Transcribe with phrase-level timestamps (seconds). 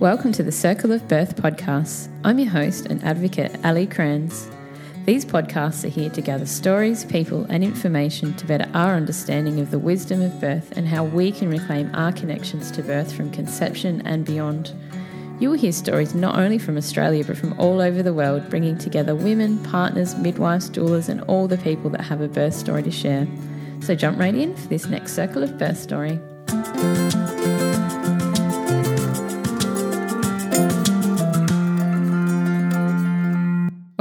[0.00, 2.08] Welcome to the Circle of Birth podcast.
[2.24, 4.50] I'm your host and advocate, Ali Kranz.
[5.04, 9.70] These podcasts are here to gather stories, people, and information to better our understanding of
[9.70, 14.00] the wisdom of birth and how we can reclaim our connections to birth from conception
[14.06, 14.72] and beyond.
[15.38, 18.78] You will hear stories not only from Australia but from all over the world, bringing
[18.78, 22.90] together women, partners, midwives, doulas, and all the people that have a birth story to
[22.90, 23.28] share.
[23.80, 26.18] So jump right in for this next circle of birth story.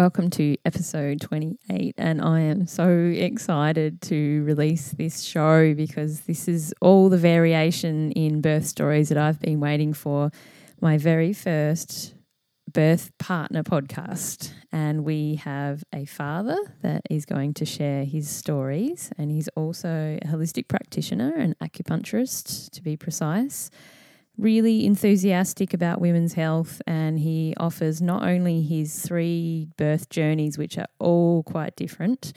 [0.09, 6.47] Welcome to episode 28, and I am so excited to release this show because this
[6.47, 10.31] is all the variation in birth stories that I've been waiting for.
[10.81, 12.15] My very first
[12.73, 19.11] birth partner podcast, and we have a father that is going to share his stories,
[19.15, 23.69] and he's also a holistic practitioner and acupuncturist, to be precise
[24.39, 30.77] really enthusiastic about women's health and he offers not only his three birth journeys, which
[30.77, 32.33] are all quite different,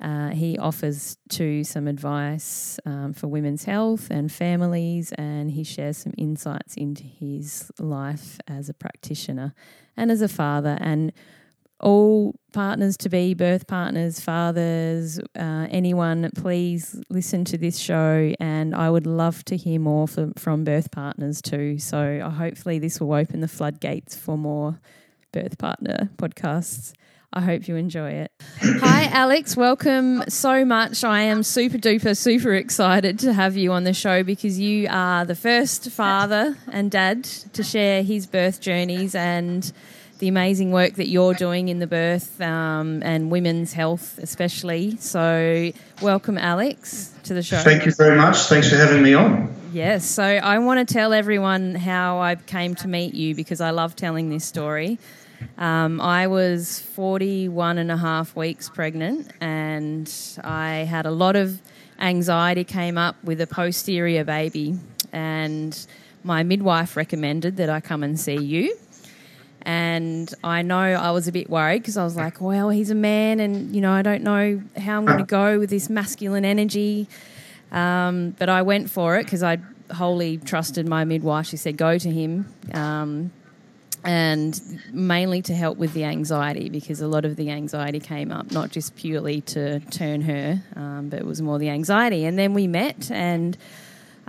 [0.00, 5.98] uh, he offers to some advice um, for women's health and families, and he shares
[5.98, 9.54] some insights into his life as a practitioner
[9.96, 10.78] and as a father.
[10.80, 11.12] And
[11.80, 18.34] all partners to be, birth partners, fathers, uh, anyone, please listen to this show.
[18.38, 21.78] And I would love to hear more from, from birth partners too.
[21.78, 24.80] So uh, hopefully, this will open the floodgates for more
[25.32, 26.92] birth partner podcasts.
[27.32, 28.32] I hope you enjoy it.
[28.60, 29.56] Hi, Alex.
[29.56, 31.04] Welcome so much.
[31.04, 35.24] I am super duper, super excited to have you on the show because you are
[35.24, 39.72] the first father and dad to share his birth journeys and
[40.20, 44.96] the amazing work that you're doing in the birth um, and women's health, especially.
[44.98, 47.56] So, welcome, Alex, to the show.
[47.58, 48.36] Thank you very much.
[48.42, 49.52] Thanks for having me on.
[49.72, 53.70] Yes, so I want to tell everyone how I came to meet you because I
[53.70, 54.98] love telling this story.
[55.56, 60.12] Um, I was 41 and a half weeks pregnant, and
[60.44, 61.62] I had a lot of
[61.98, 64.78] anxiety came up with a posterior baby,
[65.12, 65.86] and
[66.24, 68.76] my midwife recommended that I come and see you
[69.62, 72.94] and I know I was a bit worried because I was like, well, he's a
[72.94, 76.44] man, and you know, I don't know how I'm going to go with this masculine
[76.44, 77.08] energy.
[77.72, 79.58] Um, but I went for it because I
[79.92, 81.46] wholly trusted my midwife.
[81.46, 82.52] She said, go to him.
[82.74, 83.32] Um,
[84.02, 88.50] and mainly to help with the anxiety because a lot of the anxiety came up,
[88.50, 92.24] not just purely to turn her, um, but it was more the anxiety.
[92.24, 93.58] And then we met and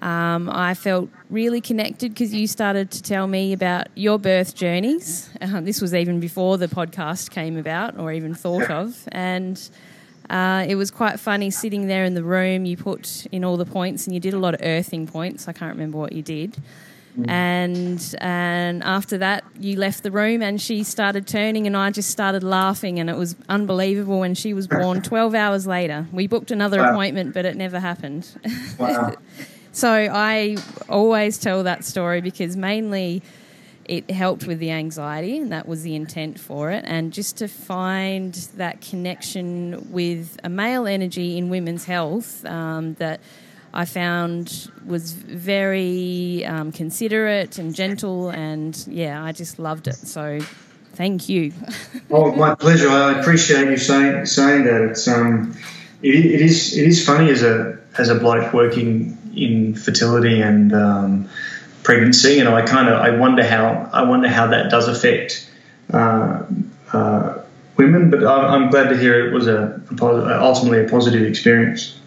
[0.02, 5.30] um, I felt really connected because you started to tell me about your birth journeys.
[5.40, 9.08] Uh, this was even before the podcast came about or even thought of.
[9.12, 9.62] And
[10.30, 12.66] uh, it was quite funny sitting there in the room.
[12.66, 15.48] You put in all the points and you did a lot of earthing points.
[15.48, 16.58] I can't remember what you did.
[17.18, 17.30] Mm.
[17.30, 22.10] And and after that, you left the room, and she started turning, and I just
[22.10, 24.22] started laughing, and it was unbelievable.
[24.22, 26.92] When she was born, twelve hours later, we booked another wow.
[26.92, 28.30] appointment, but it never happened.
[28.80, 29.16] Wow.
[29.72, 30.58] So I
[30.90, 33.24] always tell that story because mainly
[33.86, 36.84] it helped with the anxiety, and that was the intent for it.
[36.88, 43.22] And just to find that connection with a male energy in women's health um, that
[43.74, 49.96] I found was very um, considerate and gentle, and yeah, I just loved it.
[49.96, 50.40] So
[50.94, 51.54] thank you.
[52.12, 52.90] oh, my pleasure.
[52.90, 54.82] I appreciate you saying saying that.
[54.82, 55.58] It's um,
[56.02, 60.74] it, it is it is funny as a as a bloke working in fertility and
[60.74, 61.30] um,
[61.84, 65.50] pregnancy, and I kind of I wonder how I wonder how that does affect
[65.94, 66.44] uh,
[66.94, 67.42] uh,
[67.78, 68.10] women.
[68.10, 71.98] But I'm, glad to hear it was a, a ultimately a positive experience.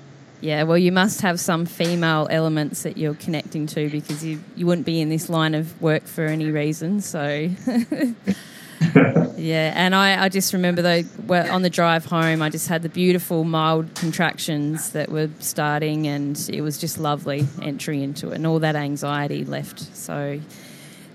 [0.40, 4.66] Yeah, well, you must have some female elements that you're connecting to because you, you
[4.66, 7.00] wouldn't be in this line of work for any reason.
[7.00, 7.48] So
[9.36, 11.02] yeah, and I, I just remember though
[11.50, 16.38] on the drive home, I just had the beautiful mild contractions that were starting, and
[16.52, 19.80] it was just lovely entry into it, and all that anxiety left.
[19.96, 20.40] So,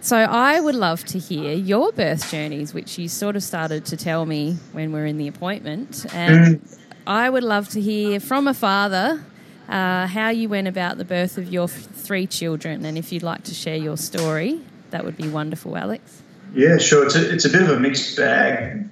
[0.02, 3.98] so I would love to hear your birth journeys, which you sort of started to
[3.98, 6.80] tell me when we are in the appointment, and mm.
[7.06, 9.24] I would love to hear from a father.
[9.68, 13.22] Uh, how you went about the birth of your f- three children, and if you'd
[13.22, 14.60] like to share your story,
[14.90, 16.24] that would be wonderful, Alex.
[16.54, 17.06] Yeah, sure.
[17.06, 18.90] It's a, it's a bit of a mixed bag,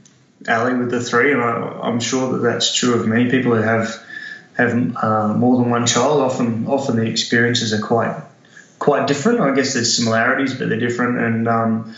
[0.48, 3.62] Ali, with the three, and I, am sure that that's true of many people who
[3.62, 4.04] have
[4.56, 6.22] have uh, more than one child.
[6.22, 8.16] Often, often the experiences are quite
[8.80, 9.40] quite different.
[9.40, 11.20] I guess there's similarities, but they're different.
[11.20, 11.96] And um,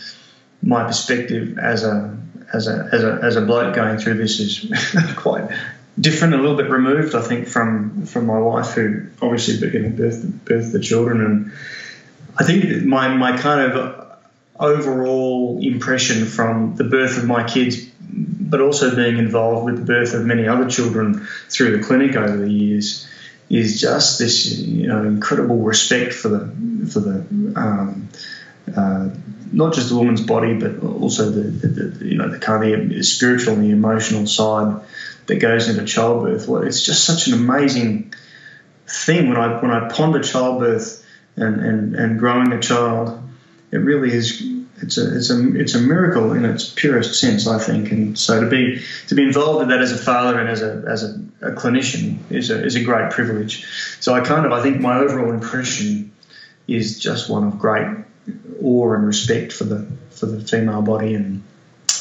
[0.62, 2.16] my perspective as a
[2.52, 5.50] as a as a as a bloke going through this is quite
[5.98, 10.24] different, a little bit removed, I think, from from my wife, who obviously began birth
[10.44, 11.52] birth the children, and
[12.38, 13.99] I think my my kind of
[14.60, 20.14] overall impression from the birth of my kids, but also being involved with the birth
[20.14, 23.08] of many other children through the clinic over the years,
[23.48, 27.18] is just this you know incredible respect for the for the
[27.56, 28.08] um,
[28.76, 29.08] uh,
[29.52, 32.88] not just the woman's body, but also the, the, the you know the kind of
[32.88, 34.80] the spiritual and the emotional side
[35.26, 36.46] that goes into childbirth.
[36.46, 38.14] Well, it's just such an amazing
[38.86, 41.06] thing when I when I ponder childbirth
[41.36, 43.19] and, and, and growing a child.
[43.72, 44.42] It really is.
[44.82, 47.92] It's a it's a it's a miracle in its purest sense, I think.
[47.92, 50.84] And so to be to be involved in that as a father and as a
[50.88, 53.66] as a, a clinician is a is a great privilege.
[54.00, 56.12] So I kind of I think my overall impression
[56.66, 57.88] is just one of great
[58.62, 61.42] awe and respect for the for the female body and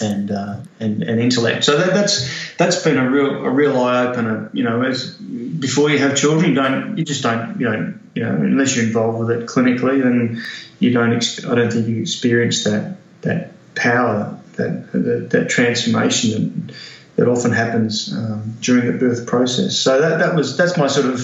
[0.01, 1.63] and uh, and, and intellect.
[1.63, 4.49] So that, that's that's been a real a real eye opener.
[4.51, 8.23] You know, as before you have children, you don't you just don't you know you
[8.23, 10.43] know unless you're involved with it clinically, then
[10.79, 11.23] you don't.
[11.47, 16.75] I don't think you experience that that power that that, that transformation that
[17.15, 19.77] that often happens um, during the birth process.
[19.77, 21.21] So that that was that's my sort of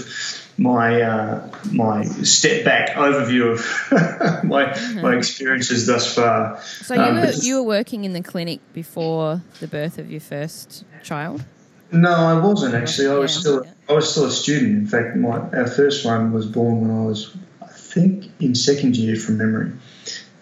[0.57, 5.01] my uh, my step back overview of my mm-hmm.
[5.01, 6.61] my experiences thus far.
[6.61, 10.21] So you um, were you were working in the clinic before the birth of your
[10.21, 11.43] first child.
[11.91, 13.07] No, I wasn't actually.
[13.07, 14.77] I was still I was still a student.
[14.77, 18.95] In fact, my our first one was born when I was I think in second
[18.95, 19.71] year from memory.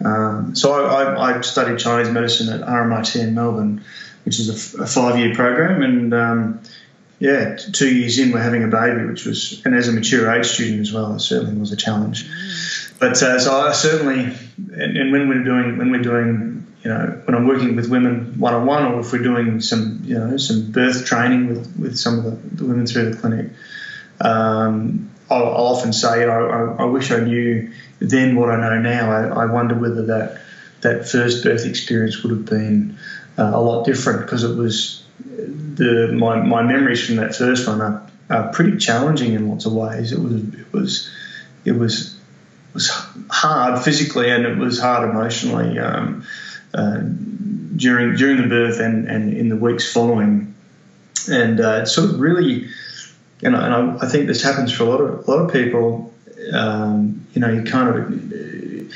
[0.04, 3.84] Um, so I, I, I, studied Chinese medicine at RMIT in Melbourne,
[4.24, 6.60] which is a, a five year program, and um,
[7.24, 10.44] yeah, two years in, we're having a baby, which was, and as a mature age
[10.44, 12.28] student as well, it certainly was a challenge.
[13.00, 17.22] But uh, so I certainly, and, and, when we're doing, when we're doing, you know,
[17.24, 20.36] when I'm working with women one on one, or if we're doing some, you know,
[20.36, 23.52] some birth training with, with some of the, the women through the clinic,
[24.20, 28.60] um, I'll, I'll, often say, you know, I, I, wish I knew then what I
[28.60, 29.10] know now.
[29.10, 30.42] I, I wonder whether that
[30.82, 32.98] that first birth experience would have been
[33.38, 35.03] uh, a lot different because it was
[35.74, 39.72] the my, my memories from that first one are, are pretty challenging in lots of
[39.72, 40.12] ways.
[40.12, 41.10] It was it was
[41.64, 42.18] it was
[42.74, 42.88] was
[43.30, 46.26] hard physically and it was hard emotionally um,
[46.74, 46.98] uh,
[47.76, 50.54] during during the birth and, and in the weeks following.
[51.30, 52.68] And uh, it sort of really,
[53.40, 55.52] you know, and I, I, think this happens for a lot of a lot of
[55.52, 56.12] people.
[56.52, 58.92] Um, you know, you kind of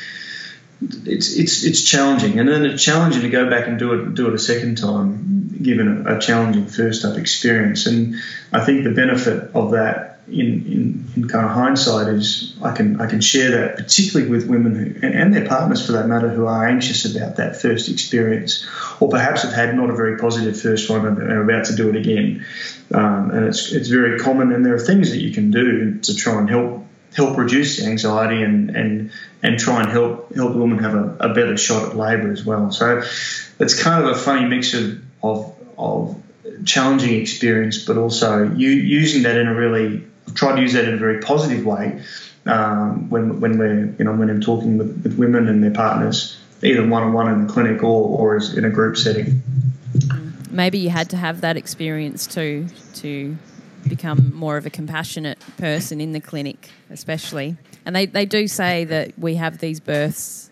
[0.80, 4.28] it's it's it's challenging, and then it's challenging to go back and do it do
[4.28, 7.86] it a second time, given a, challenging first up experience.
[7.86, 8.16] And
[8.52, 13.00] I think the benefit of that in, in, in kind of hindsight is I can
[13.00, 16.28] I can share that particularly with women who, and, and, their partners for that matter
[16.28, 18.66] who are anxious about that first experience,
[19.00, 21.88] or perhaps have had not a very positive first one and are about to do
[21.88, 22.44] it again.
[22.92, 26.14] Um, and it's it's very common, and there are things that you can do to
[26.14, 26.84] try and help
[27.14, 29.10] help reduce anxiety and, and
[29.42, 32.44] and try and help help the woman have a, a better shot at labour as
[32.44, 32.70] well.
[32.70, 33.02] So
[33.58, 36.20] it's kind of a funny mix of of, of
[36.64, 40.04] challenging experience, but also you, using that in a really
[40.34, 42.02] try to use that in a very positive way
[42.46, 46.38] um, when when we're you know when I'm talking with, with women and their partners,
[46.62, 49.42] either one on one in the clinic or or in a group setting.
[50.50, 53.36] Maybe you had to have that experience too to
[53.86, 57.56] become more of a compassionate person in the clinic, especially.
[57.84, 60.50] And they, they do say that we have these births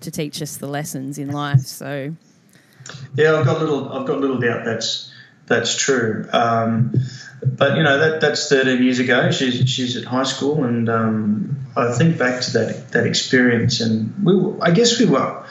[0.00, 1.60] to teach us the lessons in life.
[1.60, 2.14] So,
[3.14, 5.12] yeah, I've got little I've got little doubt that's
[5.46, 6.28] that's true.
[6.32, 6.94] Um,
[7.42, 9.30] but you know that that's 13 years ago.
[9.30, 14.14] She's she's at high school, and um, I think back to that that experience, and
[14.24, 15.44] we were, I guess we were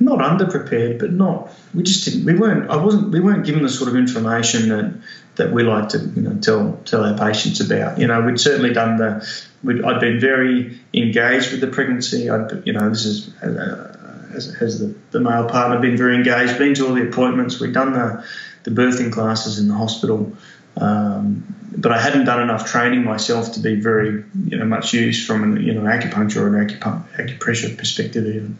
[0.00, 3.68] not underprepared, but not we just didn't we weren't I wasn't we weren't given the
[3.68, 4.94] sort of information that
[5.36, 7.98] that we like to you know tell tell our patients about.
[7.98, 12.30] You know, we'd certainly done the I'd been very engaged with the pregnancy.
[12.30, 13.93] I'd you know this is uh,
[14.34, 17.60] as, as the, the male partner been very engaged, been to all the appointments.
[17.60, 18.24] We'd done the
[18.64, 20.32] the birthing classes in the hospital.
[20.76, 21.44] Um,
[21.76, 25.42] but I hadn't done enough training myself to be very, you know, much use from
[25.42, 28.58] an, you know, acupuncture or an acupressure perspective even.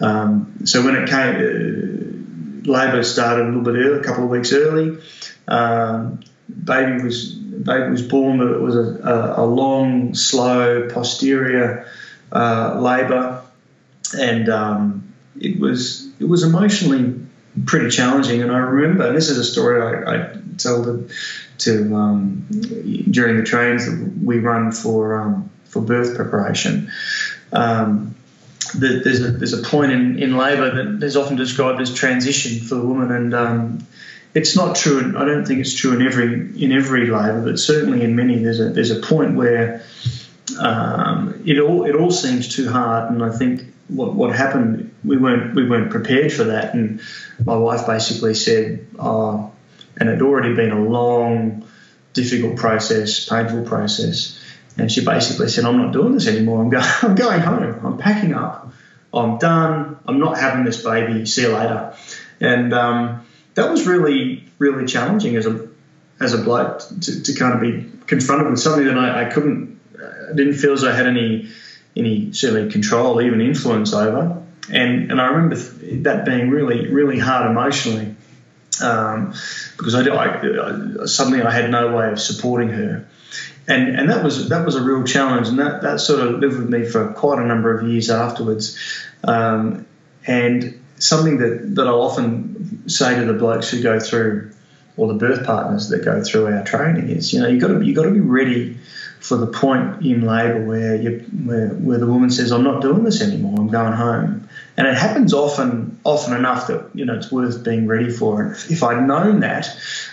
[0.00, 4.30] Um, so when it came, uh, labour started a little bit early, a couple of
[4.30, 4.98] weeks early.
[5.48, 6.20] Um,
[6.64, 11.86] baby was baby was born, but it was a, a, a long, slow posterior
[12.32, 13.42] uh, labour,
[14.18, 14.99] and um,
[15.38, 17.20] it was it was emotionally
[17.66, 18.42] pretty challenging.
[18.42, 21.08] And I remember, and this is a story I, I tell to,
[21.58, 22.46] to um,
[23.10, 26.90] during the trains that we run for um, for birth preparation.
[27.52, 28.14] Um,
[28.74, 32.76] there's a there's a point in, in labour that is often described as transition for
[32.76, 33.86] the woman, and um,
[34.34, 35.14] it's not true.
[35.16, 38.60] I don't think it's true in every in every labour, but certainly in many, there's
[38.60, 39.82] a there's a point where
[40.60, 45.16] um, it all it all seems too hard, and I think what what happened we
[45.16, 47.00] weren't we weren't prepared for that, and
[47.44, 49.52] my wife basically said, "Oh,"
[49.96, 51.66] and it had already been a long,
[52.12, 54.38] difficult process, painful process,
[54.76, 56.62] and she basically said, "I'm not doing this anymore.
[56.62, 57.86] I'm going I'm going home.
[57.86, 58.72] I'm packing up.
[59.12, 59.98] I'm done.
[60.06, 61.26] I'm not having this baby.
[61.26, 61.94] See you later."
[62.40, 65.68] And um, that was really really challenging as a
[66.20, 69.80] as a bloke to, to kind of be confronted with something that I, I couldn't,
[69.98, 71.48] I didn't feel as I had any
[71.96, 74.39] any certainly control, even influence over.
[74.72, 78.14] And and I remember that being really really hard emotionally
[78.82, 79.34] um,
[79.76, 83.06] because I, I, suddenly I had no way of supporting her.
[83.68, 86.58] And, and that was that was a real challenge, and that, that sort of lived
[86.58, 88.76] with me for quite a number of years afterwards.
[89.22, 89.86] Um,
[90.26, 94.50] and something that, that I often say to the blokes who go through,
[94.96, 97.80] or the birth partners that go through our training is, you know, you got to
[97.82, 98.76] you got to be ready
[99.20, 103.22] for the point in labour where where, where the woman says, "I'm not doing this
[103.22, 103.54] anymore.
[103.56, 107.86] I'm going home." And it happens often often enough that you know it's worth being
[107.86, 108.42] ready for.
[108.42, 109.68] And if I'd known that,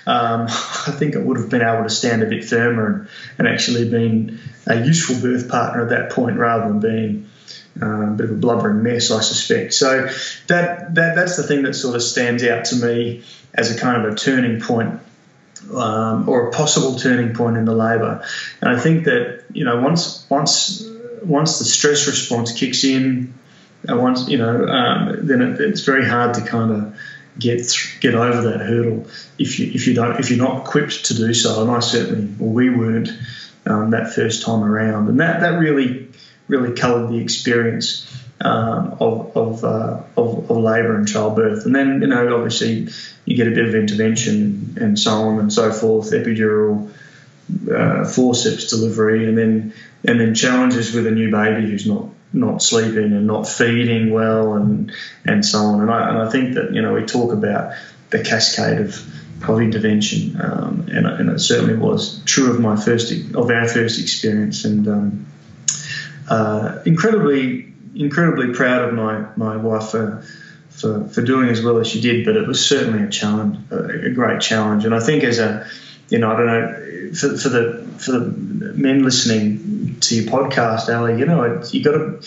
[0.05, 3.47] um, I think I would have been able to stand a bit firmer and, and
[3.47, 7.29] actually been a useful birth partner at that point rather than being
[7.81, 9.73] uh, a bit of a blubbering mess, I suspect.
[9.73, 10.09] So
[10.47, 13.23] that, that that's the thing that sort of stands out to me
[13.53, 14.99] as a kind of a turning point
[15.73, 18.23] um, or a possible turning point in the labour.
[18.61, 20.87] And I think that you know once once
[21.21, 23.33] once the stress response kicks in,
[23.83, 26.97] and once you know, um, then it, it's very hard to kind of
[27.39, 29.05] get get over that hurdle
[29.37, 31.61] if you if you don't if you're not equipped to do so.
[31.61, 33.09] And I certainly, well, we weren't
[33.65, 36.09] um, that first time around, and that that really
[36.47, 38.03] really coloured the experience.
[38.39, 42.87] Um, of of, uh, of, of labour and childbirth, and then you know obviously
[43.25, 46.93] you get a bit of intervention and so on and so forth, epidural,
[47.73, 49.73] uh, forceps delivery, and then
[50.05, 54.53] and then challenges with a new baby who's not not sleeping and not feeding well
[54.53, 54.91] and
[55.25, 55.81] and so on.
[55.81, 57.73] And I, and I think that you know we talk about
[58.09, 59.13] the cascade of
[59.47, 63.99] of intervention, um, and, and it certainly was true of my first of our first
[63.99, 65.25] experience, and um,
[66.27, 70.23] uh, incredibly incredibly proud of my my wife for,
[70.69, 72.25] for for doing as well as she did.
[72.25, 74.85] But it was certainly a challenge, a, a great challenge.
[74.85, 75.67] And I think as a
[76.09, 80.93] you know, I don't know for, for the for the men listening to your podcast,
[80.93, 82.19] Ali, you know, you got to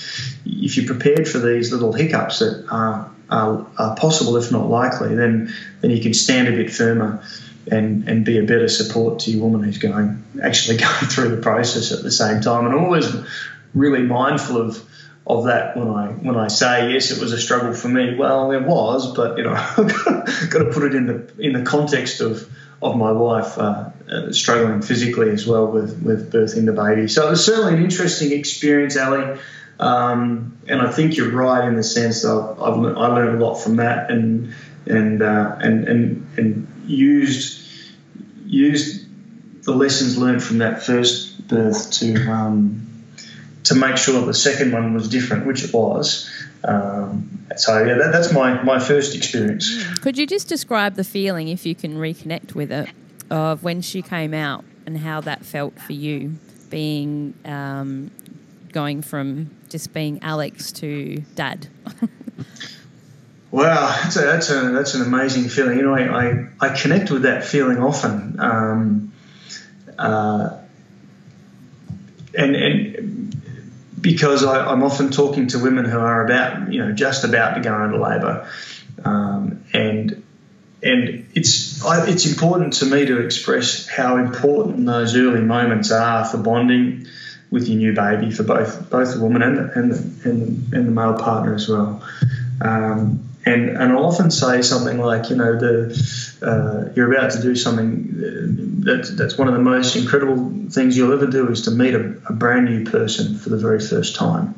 [0.45, 5.15] if you're prepared for these little hiccups that are, are, are possible, if not likely,
[5.15, 7.25] then then you can stand a bit firmer
[7.71, 11.43] and and be a better support to your woman who's going actually going through the
[11.43, 13.07] process at the same time, and always
[13.75, 14.85] really mindful of
[15.27, 18.17] of that when I when I say yes, it was a struggle for me.
[18.17, 21.63] Well, it was, but you know, I've got to put it in the in the
[21.63, 22.49] context of
[22.83, 27.09] of my wife uh, uh, struggling physically as well with with birthing the baby.
[27.09, 29.39] So it was certainly an interesting experience, Ali.
[29.79, 33.45] Um, and I think you're right in the sense that I've, I've I learned a
[33.45, 34.53] lot from that and
[34.87, 37.67] and uh, and and and used
[38.47, 39.07] used
[39.65, 42.87] the lessons learned from that first birth to um,
[43.65, 46.31] to make sure the second one was different, which it was.
[46.63, 49.83] Um, so yeah, that, that's my my first experience.
[50.01, 52.89] Could you just describe the feeling, if you can reconnect with it,
[53.31, 56.37] of when she came out and how that felt for you,
[56.69, 58.11] being um,
[58.73, 61.69] going from just being Alex to Dad?
[63.51, 65.77] Wow, that's a, that's a that's an amazing feeling.
[65.79, 69.13] You know, I, I, I connect with that feeling often, um,
[69.99, 70.57] uh,
[72.39, 77.25] and and because I, am often talking to women who are about, you know, just
[77.25, 78.49] about to go into labour,
[79.05, 80.23] um, and
[80.83, 86.39] and it's it's important to me to express how important those early moments are for
[86.39, 87.07] bonding
[87.51, 90.77] with your new baby for both both the woman and the, and the, and the,
[90.77, 92.03] and the male partner as well.
[92.61, 97.43] Um, and and I'll often say something like, you know, the uh, you're about to
[97.43, 101.71] do something that that's one of the most incredible things you'll ever do is to
[101.71, 104.55] meet a, a brand new person for the very first time.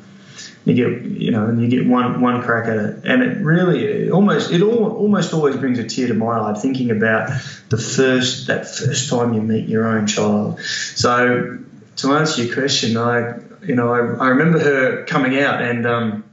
[0.65, 4.11] You get you know, and you get one one crack at it, and it really
[4.11, 7.31] almost it all, almost always brings a tear to my eye thinking about
[7.69, 10.61] the first that first time you meet your own child.
[10.61, 11.59] So
[11.97, 15.87] to answer your question, I you know I, I remember her coming out and.
[15.87, 16.25] Um,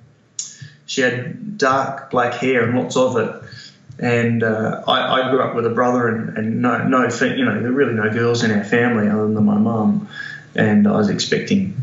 [0.89, 3.43] she had dark black hair and lots of it.
[3.99, 7.61] And uh, I, I, grew up with a brother and, and no, no, you know,
[7.61, 10.09] there were really no girls in our family other than my mum.
[10.55, 11.75] And I was expecting,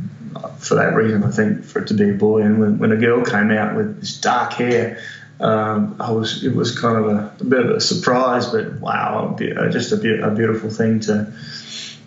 [0.58, 2.42] for that reason, I think, for it to be a boy.
[2.42, 4.98] And when, when a girl came out with this dark hair,
[5.38, 9.36] um, I was it was kind of a, a, bit of a surprise, but wow,
[9.70, 11.32] just a, a beautiful thing to,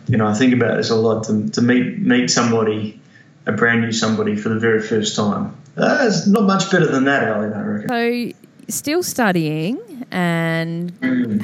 [0.07, 2.99] you know, I think about this a lot to, to meet meet somebody,
[3.45, 7.05] a brand new somebody for the very first time Uh, it's not much better than
[7.05, 8.33] that, Ali, I reckon.
[8.33, 10.91] So, still studying and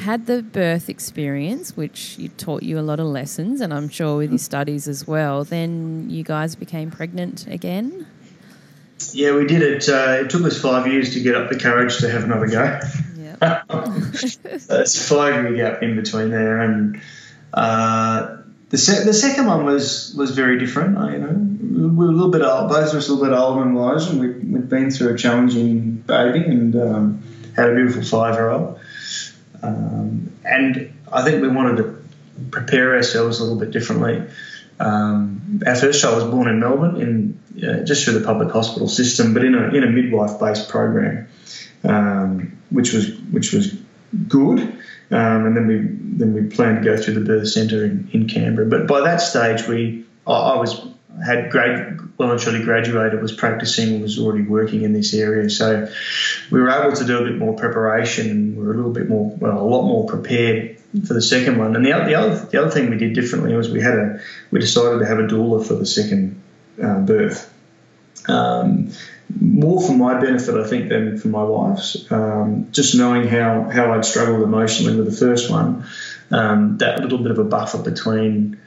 [0.00, 4.16] had the birth experience, which you taught you a lot of lessons, and I'm sure
[4.16, 5.44] with your studies as well.
[5.44, 8.06] Then you guys became pregnant again.
[9.12, 9.88] Yeah, we did it.
[9.88, 12.80] Uh, it took us five years to get up the courage to have another go.
[13.18, 13.62] Yeah.
[14.68, 17.00] It's a five year gap in between there, and
[17.52, 18.38] uh,
[18.70, 20.98] the se- the second one was was very different.
[20.98, 23.36] Uh, you know, we were a little bit old, both of us a little bit
[23.36, 27.22] older than was, and we, we'd been through a challenging baby and um,
[27.54, 28.80] had a beautiful five year old.
[29.62, 32.04] Um, and I think we wanted to
[32.50, 34.22] prepare ourselves a little bit differently.
[34.78, 38.88] Um, our first child was born in Melbourne, in uh, just through the public hospital
[38.88, 41.28] system, but in a in a midwife based program,
[41.84, 43.74] um, which was which was
[44.28, 44.76] good.
[45.10, 45.78] Um, and then we
[46.18, 48.66] then we planned to go through the birth centre in, in Canberra.
[48.66, 50.86] But by that stage, we I, I was
[51.24, 55.48] had grad, well and truly graduated, was practicing, was already working in this area.
[55.48, 55.88] So
[56.50, 59.08] we were able to do a bit more preparation and we were a little bit
[59.08, 61.76] more, well, a lot more prepared for the second one.
[61.76, 64.20] And the, the other the other thing we did differently was we had a
[64.50, 66.40] we decided to have a doula for the second
[66.82, 67.52] uh, birth.
[68.28, 68.92] Um,
[69.34, 72.10] more for my benefit, I think, than for my wife's.
[72.10, 75.84] Um, just knowing how, how I'd struggled emotionally with the first one,
[76.30, 78.60] um, that little bit of a buffer between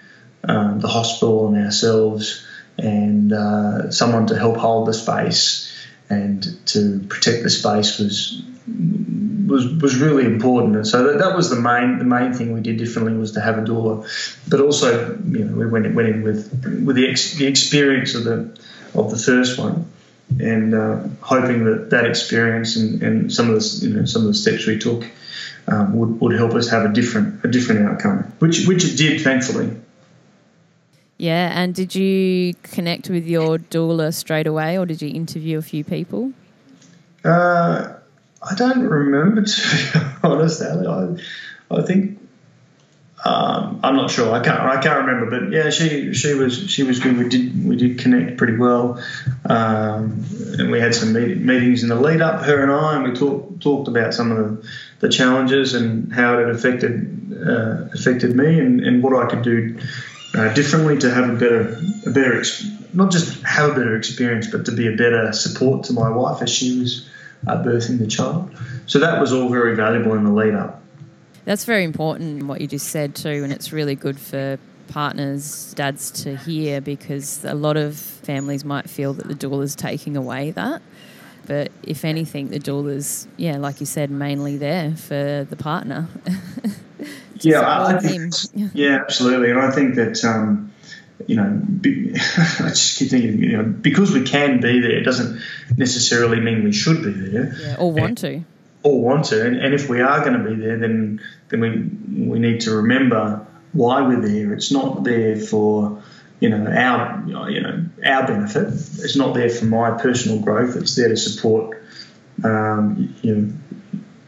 [0.44, 2.46] um, the hospital and ourselves,
[2.78, 5.66] and uh, someone to help hold the space
[6.10, 8.42] and to protect the space was
[9.48, 10.76] was was really important.
[10.76, 13.42] And so that, that was the main the main thing we did differently was to
[13.42, 14.08] have a doula,
[14.48, 16.52] but also you know we went went in with
[16.86, 18.58] with the, ex, the experience of the
[18.96, 19.86] of the first one
[20.40, 24.28] and uh, hoping that that experience and, and some of the you know some of
[24.28, 25.06] the steps we took
[25.68, 29.22] um, would, would help us have a different a different outcome, which which it did,
[29.22, 29.72] thankfully.
[31.18, 35.62] Yeah, and did you connect with your doula straight away, or did you interview a
[35.62, 36.32] few people?
[37.26, 37.94] Uh,
[38.42, 40.88] I don't remember to be honest, Ali.
[40.88, 42.19] I, I think
[43.26, 44.34] um, I'm not sure.
[44.34, 44.60] I can't.
[44.60, 45.40] I can't remember.
[45.40, 47.18] But yeah, she she was she was good.
[47.18, 49.04] We did we did connect pretty well,
[49.46, 50.24] um,
[50.58, 52.44] and we had some meet, meetings in the lead up.
[52.44, 56.40] Her and I, and we talked talked about some of the, the challenges and how
[56.40, 59.78] it had affected uh, affected me, and, and what I could do
[60.36, 62.44] uh, differently to have a better a better
[62.94, 66.42] not just have a better experience, but to be a better support to my wife
[66.42, 67.10] as she was
[67.46, 68.56] uh, birthing the child.
[68.86, 70.82] So that was all very valuable in the lead up.
[71.50, 76.12] That's very important, what you just said too, and it's really good for partners, dads
[76.24, 80.52] to hear because a lot of families might feel that the doula is taking away
[80.52, 80.84] that.
[81.48, 86.08] But if anything, the doula's, yeah, like you said, mainly there for the partner.
[87.40, 88.36] yeah, think,
[88.76, 89.50] yeah, absolutely.
[89.50, 90.72] And I think that, um,
[91.26, 91.50] you know,
[91.82, 95.42] be, I just keep thinking, you know, because we can be there doesn't
[95.76, 97.56] necessarily mean we should be there.
[97.60, 98.46] Yeah, or want to
[98.84, 99.46] all want to.
[99.46, 102.72] And, and if we are going to be there, then then we we need to
[102.72, 104.54] remember why we're there.
[104.54, 106.02] It's not there for
[106.40, 108.68] you know our you know our benefit.
[108.68, 110.76] It's not there for my personal growth.
[110.76, 111.84] It's there to support
[112.44, 113.54] um, you know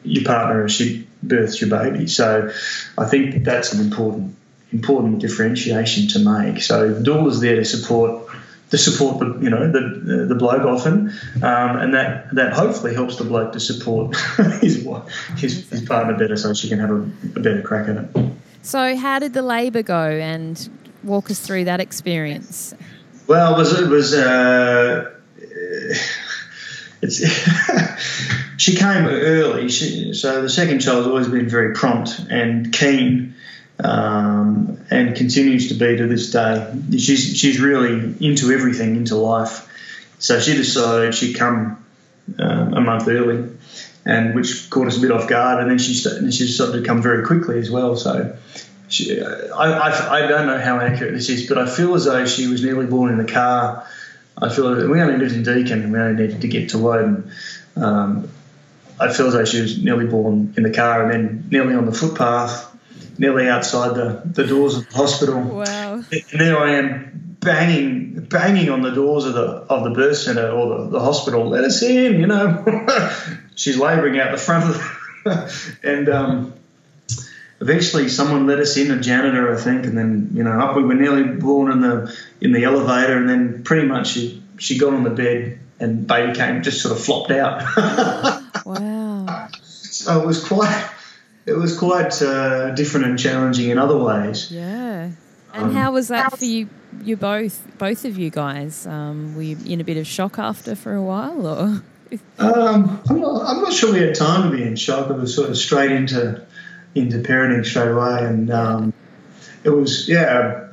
[0.04, 2.08] your partner as she births your baby.
[2.08, 2.52] So
[2.98, 4.36] I think that's an important
[4.72, 6.62] important differentiation to make.
[6.62, 8.30] So the is there to support
[8.72, 11.10] to support the you know the the bloke often,
[11.44, 14.16] um, and that that hopefully helps the bloke to support
[14.62, 14.88] his
[15.38, 17.02] his, his partner better, so she can have a,
[17.36, 18.32] a better crack at it.
[18.64, 20.02] So, how did the labour go?
[20.02, 20.70] And
[21.04, 22.74] walk us through that experience.
[23.28, 24.14] Well, it was it was.
[24.14, 25.12] Uh,
[27.02, 27.18] it's
[28.58, 29.70] she came early.
[29.70, 33.36] She, so the second child's always been very prompt and keen
[33.84, 36.74] um, and continues to be to this day.
[36.92, 39.68] She's she's really into everything, into life.
[40.20, 41.84] So she decided she'd come
[42.38, 43.50] um, a month early,
[44.06, 45.62] and which caught us a bit off guard.
[45.62, 47.96] And then she started, she decided to come very quickly as well.
[47.96, 48.38] So.
[48.88, 52.26] She, I, I, I don't know how accurate this is, but I feel as though
[52.26, 53.88] she was nearly born in the car.
[54.38, 57.32] I feel we only lived in Deakin we only needed to get to Woden.
[57.78, 58.30] Um,
[59.00, 61.86] I feel as though she was nearly born in the car and then nearly on
[61.86, 62.71] the footpath
[63.18, 65.42] nearly outside the, the doors of the hospital.
[65.42, 66.04] Wow.
[66.12, 70.50] And there I am banging banging on the doors of the of the birth centre
[70.50, 71.48] or the, the hospital.
[71.48, 72.64] Let us in, you know.
[73.56, 74.76] She's labouring out the front of
[75.24, 76.54] the, and um,
[77.60, 80.84] eventually someone let us in, a janitor, I think, and then you know up we
[80.84, 84.94] were nearly born in the in the elevator, and then pretty much she she got
[84.94, 87.64] on the bed and baby came just sort of flopped out.
[88.66, 89.48] wow.
[89.64, 90.90] So it was quite
[91.46, 94.52] it was quite uh, different and challenging in other ways.
[94.52, 95.12] Yeah.
[95.54, 96.70] And um, how was that for you
[97.04, 100.76] you both, both of you guys, um, were you in a bit of shock after
[100.76, 101.84] for a while, or?
[102.40, 105.10] um, I'm, not, I'm not sure we had time to be in shock.
[105.10, 106.46] It was sort of straight into
[106.94, 108.94] into parenting straight away, and um,
[109.64, 110.68] it was yeah,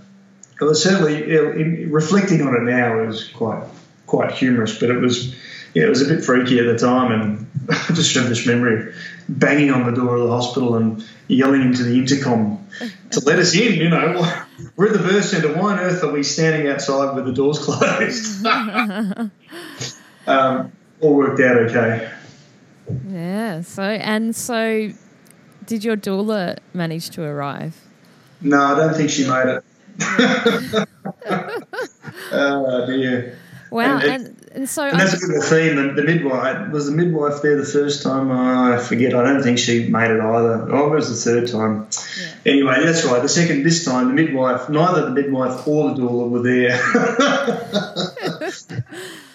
[0.61, 3.65] it was certainly it, reflecting on it now is quite
[4.07, 5.35] quite humorous, but it was
[5.75, 8.89] yeah, it was a bit freaky at the time, and I just have this memory
[8.89, 8.95] of
[9.29, 12.67] banging on the door of the hospital and yelling into the intercom
[13.11, 13.75] to let us in.
[13.75, 14.35] You know,
[14.77, 15.55] we're at the birth centre.
[15.55, 18.47] Why on earth are we standing outside with the doors closed?
[20.27, 22.11] um, all worked out okay.
[23.09, 23.61] Yeah.
[23.61, 24.91] So and so,
[25.67, 27.77] did your doula manage to arrive?
[28.41, 29.65] No, I don't think she made it.
[32.33, 33.39] oh dear.
[33.71, 35.77] Wow, and, and, and so and that's a a theme.
[35.77, 38.31] The, the, midwife was the midwife there the first time.
[38.31, 39.15] Oh, I forget.
[39.15, 40.75] I don't think she made it either.
[40.75, 41.87] Oh, it was the third time.
[42.19, 42.53] Yeah.
[42.53, 43.21] Anyway, that's right.
[43.21, 46.81] The second this time, the midwife, neither the midwife or the doula were there.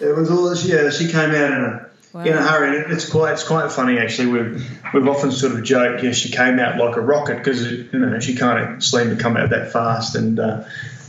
[0.00, 0.54] it was all.
[0.56, 1.90] Yeah, she came out in a.
[2.12, 2.22] Wow.
[2.22, 4.28] In a hurry, it's quite it's quite funny actually.
[4.28, 7.88] We've we've often sort of joked, yeah, she came out like a rocket because you
[7.92, 10.14] know she kind of seemed to come out that fast.
[10.14, 10.62] And uh,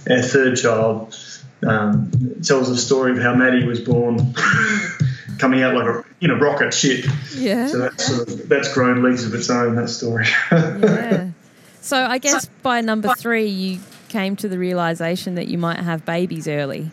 [0.10, 1.14] our third child,
[1.64, 2.12] um,
[2.44, 4.34] tells the story of how Maddie was born,
[5.38, 7.06] coming out like a you know rocket ship.
[7.36, 7.68] Yeah.
[7.68, 9.76] So that's sort of, that's grown legs of its own.
[9.76, 10.28] That story.
[10.52, 11.30] yeah.
[11.82, 16.04] So I guess by number three, you came to the realization that you might have
[16.04, 16.90] babies early.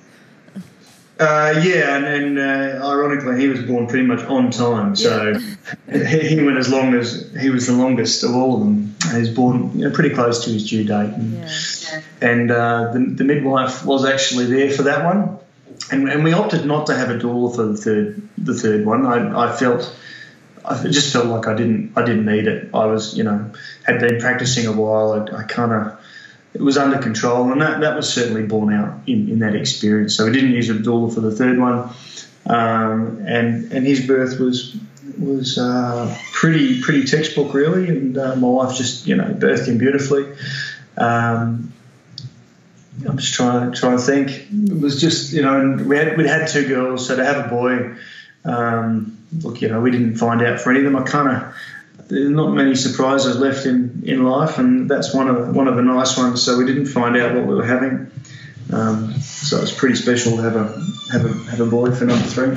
[1.23, 4.97] Uh, yeah, and, and uh, ironically, he was born pretty much on time.
[4.97, 5.39] So
[5.89, 6.07] yeah.
[6.09, 8.97] he, he, went as long as he was the longest of all of them.
[9.13, 12.03] He was born you know, pretty close to his due date, and, yeah.
[12.21, 15.39] and uh, the, the, midwife was actually there for that one.
[15.93, 19.07] And, and, we opted not to have a doula for the third the third one.
[19.07, 19.95] I, I felt
[20.65, 22.71] I just felt like I didn't I didn't need it.
[22.75, 23.53] I was you know
[23.85, 25.13] had been practicing a while.
[25.13, 26.01] I, I kind of
[26.55, 30.15] it was under control, and that, that was certainly borne out in, in that experience.
[30.15, 31.91] So we didn't use a doula for the third one,
[32.47, 34.77] um, and and his birth was
[35.19, 39.79] was uh, pretty pretty textbook really, and uh, my wife just you know birthed him
[39.79, 40.27] beautifully.
[40.97, 41.73] Um,
[43.09, 44.31] I'm just trying to try to think.
[44.53, 47.49] It was just you know we had we had two girls, so to have a
[47.49, 47.97] boy,
[48.45, 50.97] um, look you know we didn't find out for any of them.
[50.97, 51.55] I kind of
[52.13, 55.83] there's not many surprises left in, in life, and that's one of one of the
[55.83, 56.43] nice ones.
[56.43, 58.11] So we didn't find out what we were having.
[58.71, 60.67] Um, so it was pretty special to have a
[61.11, 62.57] have a have a boy for number three.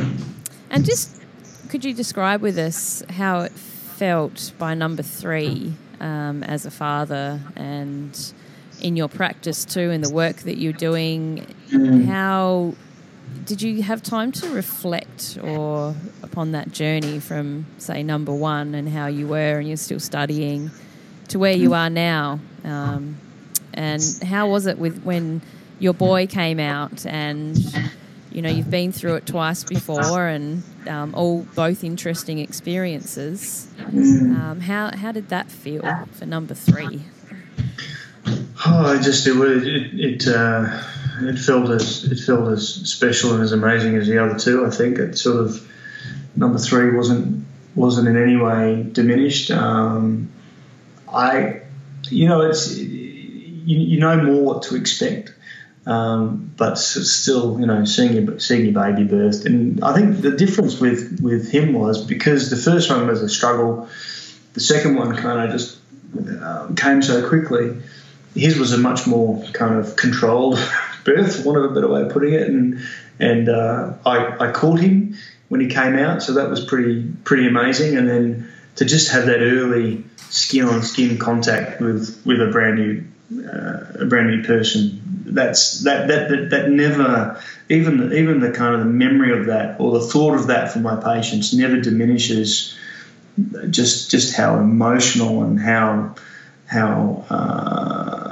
[0.70, 1.22] And just
[1.70, 7.40] could you describe with us how it felt by number three um, as a father
[7.56, 8.34] and
[8.82, 11.48] in your practice too, in the work that you're doing?
[11.70, 12.06] Mm.
[12.06, 12.74] How
[13.46, 18.88] did you have time to reflect or upon that journey from say number one and
[18.90, 20.72] how you were and you're still studying
[21.30, 22.40] to where you are now?
[22.64, 23.18] Um,
[23.74, 25.42] and how was it with when
[25.80, 27.58] your boy came out and
[28.32, 34.60] you know you've been through it twice before and um, all both interesting experiences um,
[34.62, 37.02] how, how did that feel for number three?
[38.66, 39.36] Oh I just it,
[39.68, 40.82] it, it uh
[41.22, 44.66] it felt as it felt as special and as amazing as the other two.
[44.66, 45.72] I think it sort of
[46.36, 49.52] number three wasn't wasn't in any way diminished.
[49.52, 50.32] Um,
[51.08, 51.62] I,
[52.10, 55.34] you know, it's you, you know more what to expect.
[55.88, 60.32] Um, but still, you know, seeing your seeing your baby birth, and I think the
[60.32, 63.88] difference with with him was because the first one was a struggle,
[64.54, 65.78] the second one kind of just
[66.42, 67.78] um, came so quickly.
[68.34, 70.58] His was a much more kind of controlled
[71.06, 72.50] birth, want of a better way of putting it.
[72.50, 72.82] And
[73.20, 75.16] and uh, I, I caught him
[75.48, 77.96] when he came out, so that was pretty pretty amazing.
[77.96, 82.76] And then to just have that early skin on skin contact with with a brand
[82.76, 83.06] new
[83.48, 88.76] uh, a brand new person, that's that, that that that never even even the kind
[88.76, 92.78] of the memory of that or the thought of that for my patients never diminishes
[93.70, 96.16] just just how emotional and how
[96.68, 98.25] how uh,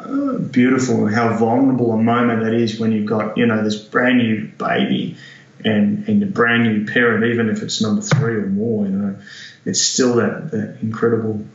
[0.52, 4.48] beautiful how vulnerable a moment that is when you've got you know this brand new
[4.58, 5.18] baby
[5.66, 8.86] and and a brand new parent, even if it's number three or more.
[8.86, 9.16] You know,
[9.66, 11.46] it's still that that incredible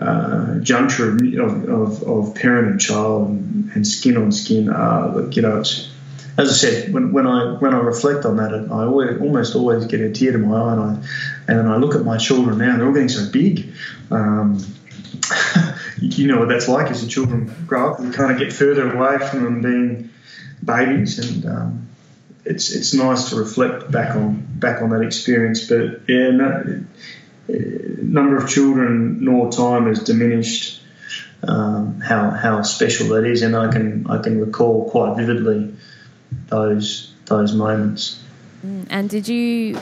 [0.00, 4.70] uh, juncture of, of, of, parent and child and, and skin on skin.
[4.70, 5.90] Uh, look, you know, as
[6.38, 10.00] I said, when, when I when I reflect on that, I always, almost always get
[10.00, 12.86] a tear to my eye, and I and I look at my children now; they're
[12.86, 13.74] all getting so big.
[14.10, 14.64] Um,
[16.00, 18.92] you know what that's like as the children grow up and kind of get further
[18.92, 20.10] away from them being
[20.64, 21.88] babies, and um,
[22.44, 25.68] it's it's nice to reflect back on back on that experience.
[25.68, 26.84] But yeah, no,
[27.48, 30.82] number of children nor time has diminished
[31.42, 35.74] um, how how special that is, and I can I can recall quite vividly
[36.48, 38.22] those those moments.
[38.64, 39.78] Mm, and did you,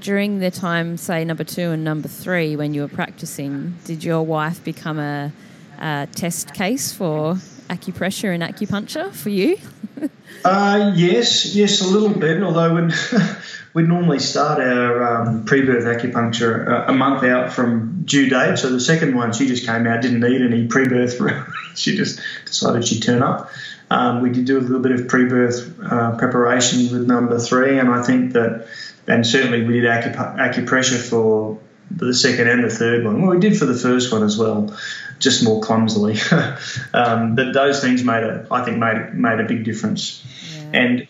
[0.00, 4.22] during the time, say number two and number three, when you were practicing, did your
[4.22, 5.32] wife become a,
[5.78, 7.34] a test case for
[7.68, 9.58] acupressure and acupuncture for you?
[10.44, 12.42] uh, yes, yes, a little bit.
[12.42, 12.92] Although when
[13.74, 18.58] we normally start our um, pre-birth acupuncture a month out from due date.
[18.58, 21.20] So the second one, she just came out, didn't need any pre-birth.
[21.76, 23.50] she just decided she'd turn up.
[23.90, 27.88] Um, we did do a little bit of pre-birth uh, preparation with number three, and
[27.88, 28.66] I think that,
[29.08, 31.58] and certainly we did acup- acupressure for
[31.90, 33.22] the second and the third one.
[33.22, 34.76] Well, we did for the first one as well,
[35.18, 36.18] just more clumsily.
[36.94, 40.24] um, but those things made a, I think, made made a big difference.
[40.54, 40.80] Yeah.
[40.80, 41.08] And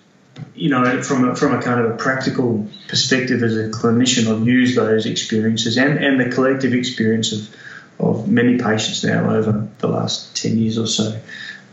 [0.54, 4.46] you know, from a, from a kind of a practical perspective as a clinician, I've
[4.46, 7.54] used those experiences and, and the collective experience of,
[7.98, 11.20] of many patients now over the last 10 years or so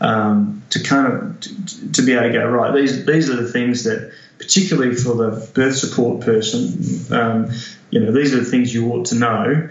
[0.00, 3.50] um, to kind of to, to, be able to go, right, these, these are the
[3.50, 7.50] things that, particularly for the birth support person, um,
[7.90, 9.68] you know, these are the things you ought to know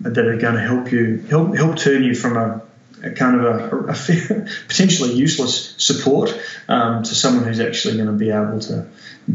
[0.00, 2.62] that are going to help you, help, help turn you from a
[3.02, 3.94] a kind of a, a
[4.68, 6.36] potentially useless support
[6.68, 8.86] um, to someone who's actually going to be able to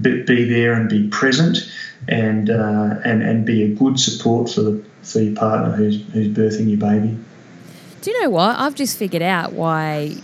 [0.01, 1.71] be, be there and be present
[2.07, 6.27] and uh, and and be a good support for the for your partner who's who's
[6.27, 7.17] birthing your baby.
[8.01, 8.59] Do you know what?
[8.59, 10.17] I've just figured out why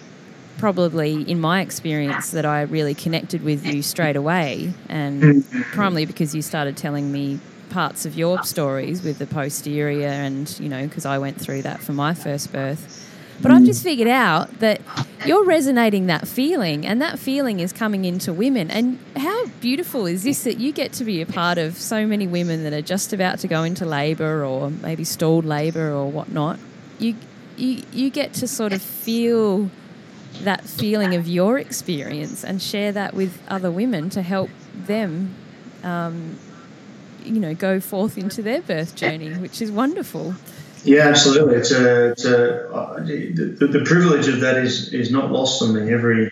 [0.59, 5.61] probably in my experience that I really connected with you straight away and mm-hmm.
[5.73, 10.69] primarily because you started telling me parts of your stories with the posterior and you
[10.69, 13.05] know because I went through that for my first birth
[13.41, 14.81] but I've just figured out that
[15.25, 18.69] you're resonating that feeling, and that feeling is coming into women.
[18.69, 22.27] And how beautiful is this that you get to be a part of so many
[22.27, 26.59] women that are just about to go into labour or maybe stalled labour or whatnot?
[26.99, 27.15] You,
[27.55, 29.69] you, you get to sort of feel
[30.43, 35.33] that feeling of your experience and share that with other women to help them,
[35.83, 36.37] um,
[37.23, 40.35] you know, go forth into their birth journey, which is wonderful.
[40.83, 41.55] Yeah, absolutely.
[41.55, 45.73] It's a, it's a uh, the, the privilege of that is is not lost on
[45.73, 45.91] me.
[45.91, 46.31] Every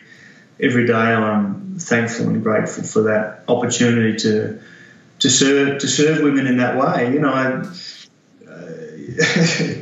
[0.59, 4.59] every day, I'm thankful and grateful for that opportunity to
[5.19, 7.11] to serve to serve women in that way.
[7.11, 7.45] You know, I,
[8.49, 8.71] uh,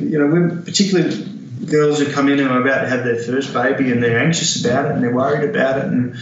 [0.00, 1.14] you know, women, particularly
[1.64, 4.62] girls who come in and are about to have their first baby and they're anxious
[4.64, 6.14] about it and they're worried about it and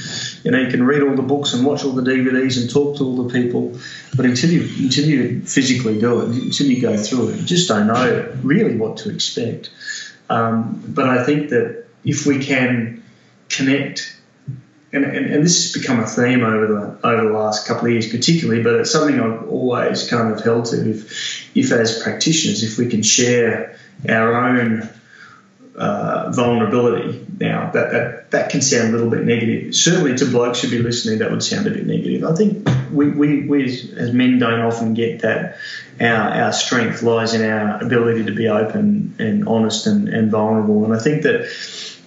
[0.44, 2.98] you know you can read all the books and watch all the DVDs and talk
[2.98, 3.76] to all the people
[4.16, 7.68] but until you until you physically do it until you go through it you just
[7.68, 9.70] don't know really what to expect
[10.30, 13.02] um, but I think that if we can
[13.48, 14.16] connect
[14.92, 17.92] and, and, and, this has become a theme over the over the last couple of
[17.92, 18.62] years, particularly.
[18.62, 20.88] But it's something I've always kind of held to.
[20.88, 23.76] If, if as practitioners, if we can share
[24.08, 24.88] our own
[25.76, 27.26] uh, vulnerability.
[27.40, 29.74] Now, that, that, that can sound a little bit negative.
[29.74, 32.24] Certainly to blokes who be listening, that would sound a bit negative.
[32.24, 35.56] I think we, we, we as, men don't often get that.
[36.00, 40.84] Our, our strength lies in our ability to be open and honest and, and vulnerable.
[40.84, 41.42] And I think that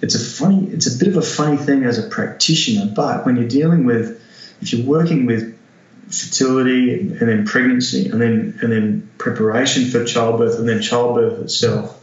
[0.00, 3.36] it's a funny, it's a bit of a funny thing as a practitioner, but when
[3.36, 4.22] you're dealing with,
[4.60, 5.58] if you're working with
[6.06, 12.02] fertility and then pregnancy and then and then preparation for childbirth and then childbirth itself,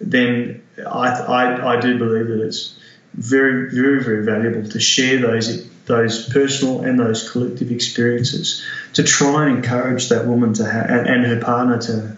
[0.00, 2.78] then I, I, I do believe that it's
[3.14, 9.46] very, very, very valuable to share those those personal and those collective experiences to try
[9.46, 12.16] and encourage that woman to and, and her partner to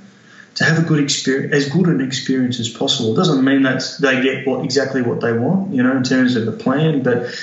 [0.56, 3.12] to have a good experience, as good an experience as possible.
[3.12, 6.36] It doesn't mean that they get what exactly what they want, you know, in terms
[6.36, 7.34] of the plan, but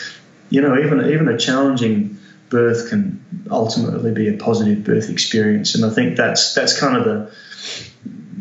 [0.49, 2.17] you know, even even a challenging
[2.49, 7.05] birth can ultimately be a positive birth experience, and I think that's that's kind of
[7.05, 7.31] the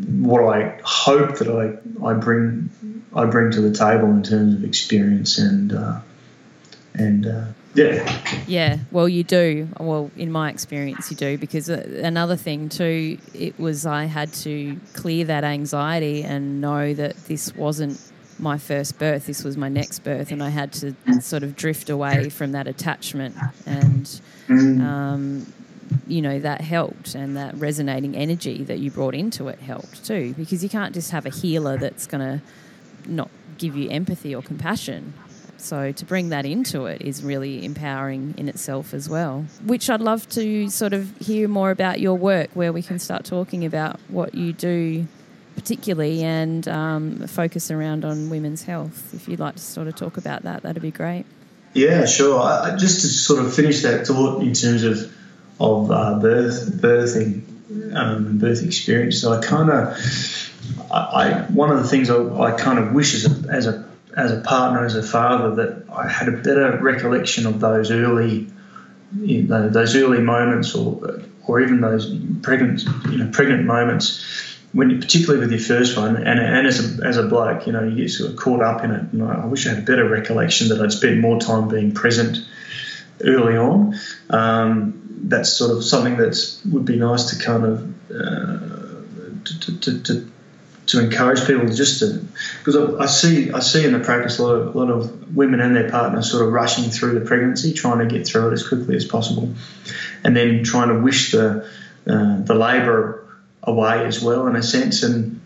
[0.09, 2.69] what I hope that I, I bring
[3.15, 5.99] I bring to the table in terms of experience and uh,
[6.93, 7.45] and uh,
[7.75, 8.21] yeah.
[8.47, 9.67] Yeah, well, you do.
[9.79, 14.33] Well, in my experience, you do because uh, another thing too, it was I had
[14.33, 17.99] to clear that anxiety and know that this wasn't
[18.39, 19.27] my first birth.
[19.27, 22.67] This was my next birth, and I had to sort of drift away from that
[22.67, 24.21] attachment and.
[24.47, 24.81] Mm.
[24.81, 25.53] Um,
[26.07, 30.33] you know that helped and that resonating energy that you brought into it helped too
[30.37, 32.41] because you can't just have a healer that's going to
[33.09, 35.13] not give you empathy or compassion.
[35.57, 39.99] So to bring that into it is really empowering in itself as well which i'd
[39.99, 43.99] love to sort of hear more about your work where we can start talking about
[44.07, 45.05] what you do
[45.59, 49.13] particularly and um, focus around on women's health.
[49.13, 51.25] If you'd like to sort of talk about that that'd be great.
[51.73, 52.39] Yeah sure.
[52.41, 55.13] I, just to sort of finish that thought in terms of
[55.59, 57.43] of uh, birth, birthing,
[57.93, 59.21] um, birth experience.
[59.21, 59.97] So I kind of,
[60.91, 63.89] I, I, one of the things I, I kind of wish as a, as a
[64.17, 68.47] as a partner, as a father, that I had a better recollection of those early,
[69.19, 74.25] you know, those early moments, or or even those pregnant, you know, pregnant moments
[74.71, 77.83] when, particularly with your first one, and, and as a as a bloke, you know,
[77.83, 79.01] you get sort of caught up in it.
[79.13, 81.91] And I, I wish I had a better recollection that I'd spent more time being
[81.93, 82.37] present
[83.23, 83.95] early on.
[84.29, 88.59] Um, that's sort of something that would be nice to kind of uh,
[89.45, 90.31] to, to, to,
[90.87, 92.25] to, encourage people just to
[92.63, 95.59] because I, see I see in the practice a lot of a lot of women
[95.59, 98.67] and their partners sort of rushing through the pregnancy, trying to get through it as
[98.67, 99.53] quickly as possible,
[100.23, 101.67] and then trying to wish the
[102.07, 103.27] uh, the labour
[103.63, 105.03] away as well in a sense.
[105.03, 105.41] And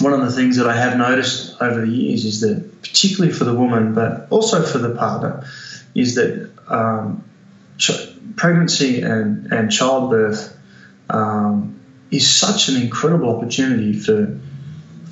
[0.00, 3.44] one of the things that I have noticed over the years is that, particularly for
[3.44, 5.46] the woman, but also for the partner,
[5.94, 7.24] is that um,
[8.36, 10.56] pregnancy and, and childbirth
[11.10, 11.80] um,
[12.10, 14.38] is such an incredible opportunity for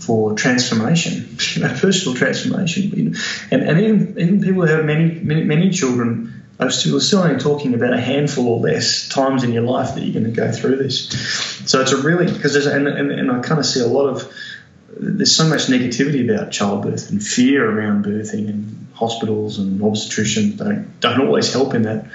[0.00, 3.14] for transformation, you know, personal transformation.
[3.50, 7.38] And, and even, even people who have many, many, many children was still, still only
[7.38, 10.50] talking about a handful or less times in your life that you're going to go
[10.52, 11.08] through this.
[11.66, 14.08] So it's a really because there's and, and, and I kind of see a lot
[14.08, 14.32] of
[14.98, 21.00] there's so much negativity about childbirth and fear around birthing and hospitals and obstetricians don't
[21.00, 22.06] don't always help in that.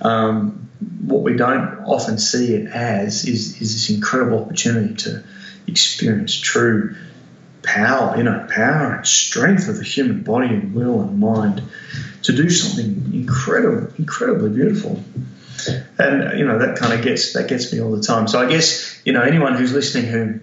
[0.00, 0.68] Um,
[1.06, 5.24] what we don't often see it as is is this incredible opportunity to
[5.66, 6.96] experience true
[7.62, 11.62] power, you know, power and strength of the human body and will and mind
[12.22, 15.02] to do something incredible, incredibly beautiful.
[15.98, 18.28] And you know that kind of gets that gets me all the time.
[18.28, 20.40] So I guess you know anyone who's listening who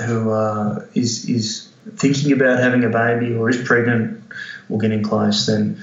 [0.00, 4.22] who uh, is is thinking about having a baby or is pregnant
[4.68, 5.82] or getting close, then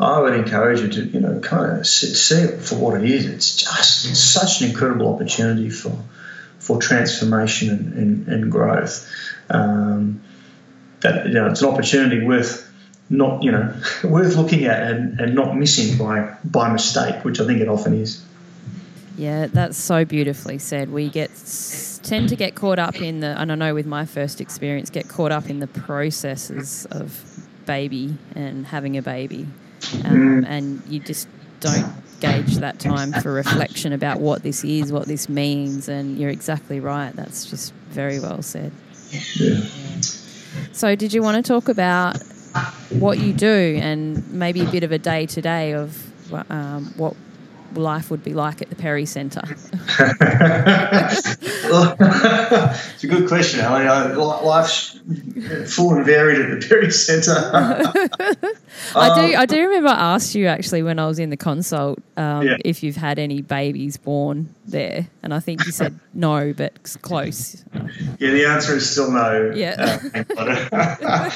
[0.00, 3.26] I would encourage you to you know kind of see it for what it is.
[3.26, 5.96] It's just it's such an incredible opportunity for
[6.58, 9.08] for transformation and, and, and growth.
[9.50, 10.22] Um,
[11.00, 12.70] that you know it's an opportunity worth
[13.10, 17.46] not you know worth looking at and, and not missing by by mistake, which I
[17.46, 18.22] think it often is.
[19.16, 20.90] Yeah, that's so beautifully said.
[20.90, 21.30] We get
[22.02, 25.08] tend to get caught up in the, and I know with my first experience, get
[25.08, 27.24] caught up in the processes of
[27.64, 29.46] baby and having a baby,
[30.04, 30.46] um, mm.
[30.46, 31.28] and you just
[31.60, 36.30] don't gauge that time for reflection about what this is, what this means, and you're
[36.30, 37.14] exactly right.
[37.14, 38.72] That's just very well said.
[39.10, 39.60] Yeah.
[40.72, 42.16] So, did you want to talk about
[42.90, 46.12] what you do and maybe a bit of a day to day of
[46.50, 47.16] um, what
[47.76, 49.42] life would be like at the Perry Centre?
[52.94, 53.84] it's a good question, Ali.
[53.84, 54.98] Life's
[55.66, 57.32] full and varied at the Perry Centre.
[58.96, 59.36] I do.
[59.36, 62.56] I do remember I asked you actually when I was in the consult um, yeah.
[62.64, 67.64] if you've had any babies born there, and I think you said no, but close.
[68.18, 69.52] Yeah, the answer is still no.
[69.54, 71.30] Yeah, uh,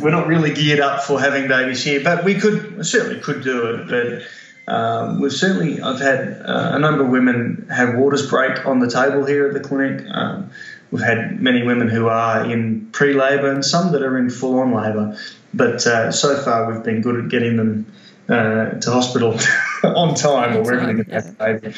[0.00, 3.74] we're not really geared up for having babies here, but we could certainly could do
[3.74, 4.22] it, but.
[4.68, 8.90] Um, we've certainly, I've had uh, a number of women have waters break on the
[8.90, 10.06] table here at the clinic.
[10.08, 10.50] Um,
[10.90, 14.60] we've had many women who are in pre labour and some that are in full
[14.60, 15.18] on labour.
[15.52, 17.92] But uh, so far, we've been good at getting them
[18.28, 19.36] uh, to hospital
[19.84, 21.74] on time or wherever they get baby.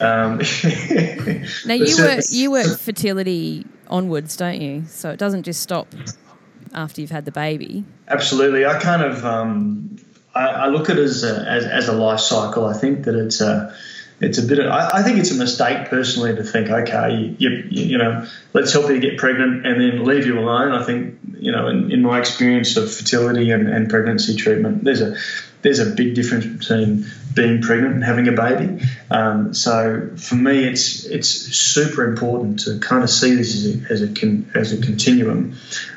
[0.00, 0.38] Um,
[1.66, 4.84] now, you work, you work fertility onwards, don't you?
[4.86, 5.86] So it doesn't just stop
[6.72, 7.84] after you've had the baby.
[8.08, 8.64] Absolutely.
[8.64, 9.24] I kind of.
[9.24, 9.98] Um,
[10.34, 12.66] I, I look at it as a, as, as a life cycle.
[12.66, 13.74] I think that it's a
[14.20, 14.58] it's a bit.
[14.58, 18.26] Of, I, I, think it's a mistake personally to think, okay, you, you, you, know,
[18.52, 20.72] let's help you get pregnant and then leave you alone.
[20.72, 25.00] I think you know, in, in my experience of fertility and, and pregnancy treatment, there's
[25.00, 25.16] a
[25.62, 28.82] there's a big difference between being pregnant and having a baby.
[29.10, 33.92] Um, so for me, it's it's super important to kind of see this as a,
[33.92, 35.56] as a, as a continuum.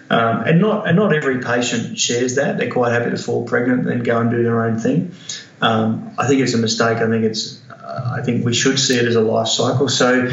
[0.09, 2.57] Um, and not and not every patient shares that.
[2.57, 5.13] They're quite happy to fall pregnant and go and do their own thing.
[5.59, 6.97] Um, I think it's a mistake.
[6.97, 9.89] I think it's uh, I think we should see it as a life cycle.
[9.89, 10.31] So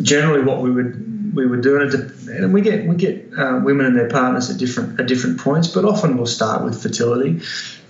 [0.00, 3.96] generally, what we would we would do, and we get we get uh, women and
[3.96, 7.40] their partners at different at different points, but often we'll start with fertility.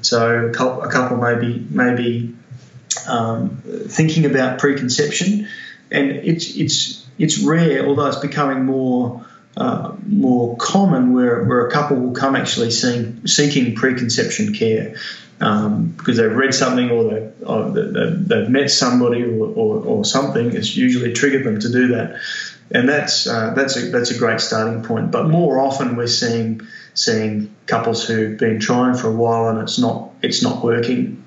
[0.00, 2.34] So a couple, a couple maybe maybe
[3.06, 5.48] um, thinking about preconception,
[5.90, 9.26] and it's it's it's rare, although it's becoming more
[9.56, 14.96] uh, more common where, where a couple will come actually seeing, seeking preconception care
[15.40, 20.54] um, because they've read something or, they, or they've, met somebody or, or, or, something.
[20.54, 22.20] It's usually triggered them to do that,
[22.70, 25.10] and that's uh, that's a that's a great starting point.
[25.10, 26.62] But more often we're seeing
[26.94, 31.22] seeing couples who've been trying for a while and it's not it's not working.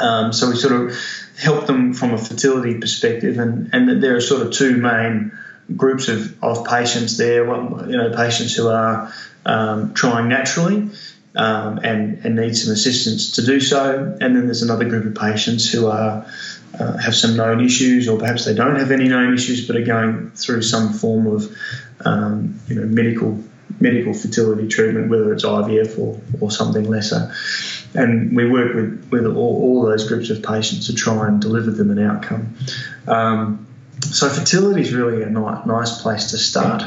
[0.00, 0.96] Um, so we sort of
[1.36, 5.36] help them from a fertility perspective, and and there are sort of two main
[5.76, 7.44] groups of, of patients there.
[7.44, 9.12] You know, patients who are
[9.44, 10.90] um, trying naturally,
[11.34, 14.16] um, and, and need some assistance to do so.
[14.20, 16.26] And then there's another group of patients who are
[16.78, 19.84] uh, have some known issues, or perhaps they don't have any known issues, but are
[19.84, 21.54] going through some form of
[22.04, 23.42] um, you know medical
[23.80, 27.34] medical fertility treatment, whether it's IVF or, or something lesser.
[27.94, 31.70] And we work with, with all, all those groups of patients to try and deliver
[31.70, 32.54] them an outcome.
[33.06, 33.66] Um,
[34.02, 36.82] so fertility is really a nice, place to start,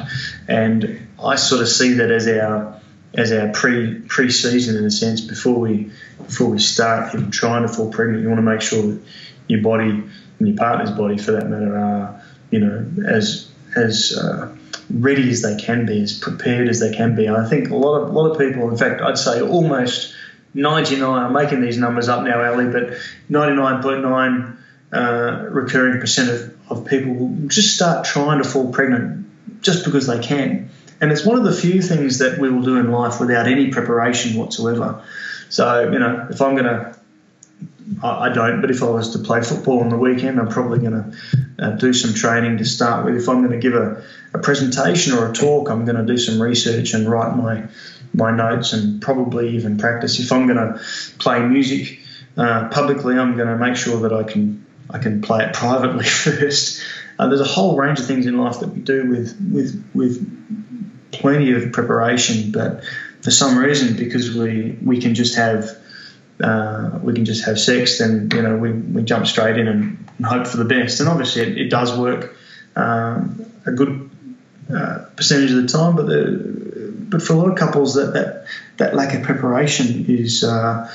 [0.47, 2.79] and I sort of see that as our
[3.13, 7.63] as our pre pre season in a sense before we before we start even trying
[7.63, 8.23] to fall pregnant.
[8.23, 9.01] You want to make sure that
[9.47, 14.55] your body and your partner's body, for that matter, are you know as as uh,
[14.89, 17.25] ready as they can be, as prepared as they can be.
[17.25, 20.13] And I think a lot of a lot of people, in fact, I'd say almost
[20.53, 21.03] 99.
[21.03, 22.97] I'm making these numbers up now, Ali, but
[23.29, 24.57] 99.9
[24.93, 29.27] uh, recurring percent of, of people will just start trying to fall pregnant
[29.61, 30.69] just because they can.
[31.01, 33.69] And it's one of the few things that we will do in life without any
[33.69, 35.03] preparation whatsoever.
[35.49, 36.97] So, you know, if I'm going to
[38.03, 40.93] I, don't, but if I was to play football on the weekend, I'm probably going
[40.93, 41.17] to
[41.59, 43.15] uh, do some training to start with.
[43.15, 44.03] If I'm going to give a,
[44.33, 47.67] a presentation or a talk, I'm going to do some research and write my
[48.13, 50.19] my notes and probably even practice.
[50.19, 50.81] If I'm going to
[51.19, 51.99] play music
[52.37, 56.05] uh, publicly, I'm going to make sure that I can I can play it privately
[56.05, 56.81] first.
[57.17, 61.11] Uh, there's a whole range of things in life that we do with with with
[61.11, 62.83] plenty of preparation, but
[63.21, 65.77] for some reason, because we we can just have
[66.41, 70.09] uh, we can just have sex, then you know we, we jump straight in and,
[70.17, 70.99] and hope for the best.
[70.99, 72.35] And obviously, it, it does work
[72.75, 74.09] um, a good
[74.73, 78.45] uh, percentage of the time, but the, but for a lot of couples, that that,
[78.77, 80.91] that lack of preparation is uh,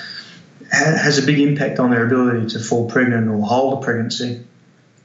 [0.71, 4.45] has a big impact on their ability to fall pregnant or hold a pregnancy.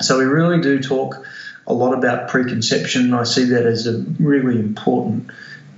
[0.01, 1.25] So we really do talk
[1.67, 3.13] a lot about preconception.
[3.13, 5.31] I see that as a really important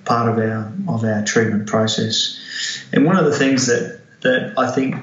[0.06, 2.40] part of our of our treatment process.
[2.92, 4.96] And one of the things that that I think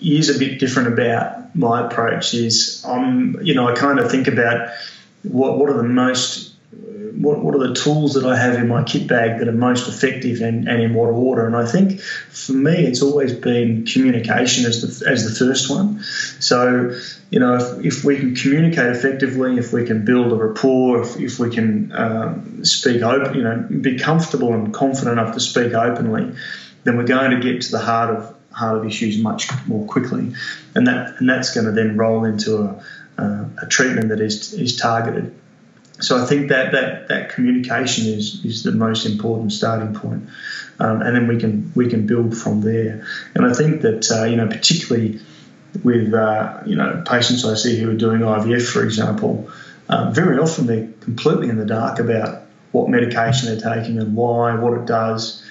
[0.00, 4.28] is a bit different about my approach is I'm, you know, I kind of think
[4.28, 4.70] about
[5.22, 6.54] what, what are the most,
[7.16, 9.88] what, what are the tools that I have in my kit bag that are most
[9.88, 11.46] effective and, and in what order.
[11.46, 16.02] And I think for me, it's always been communication as the, as the first one.
[16.02, 16.94] So,
[17.30, 21.18] you know, if, if we can communicate effectively, if we can build a rapport, if,
[21.18, 25.72] if we can um, speak open, you know, be comfortable and confident enough to speak
[25.72, 26.34] openly,
[26.84, 30.32] then we're going to get to the heart of heart of issues much more quickly,
[30.74, 32.82] and that and that's going to then roll into a,
[33.18, 35.34] uh, a treatment that is is targeted.
[36.00, 40.28] So I think that that, that communication is, is the most important starting point.
[40.78, 43.06] Um, and then we can we can build from there.
[43.34, 45.20] And I think that uh, you know particularly
[45.82, 49.50] with uh, you know patients I see who are doing IVF, for example,
[49.88, 52.42] um, very often they're completely in the dark about
[52.72, 55.42] what medication they're taking and why, what it does.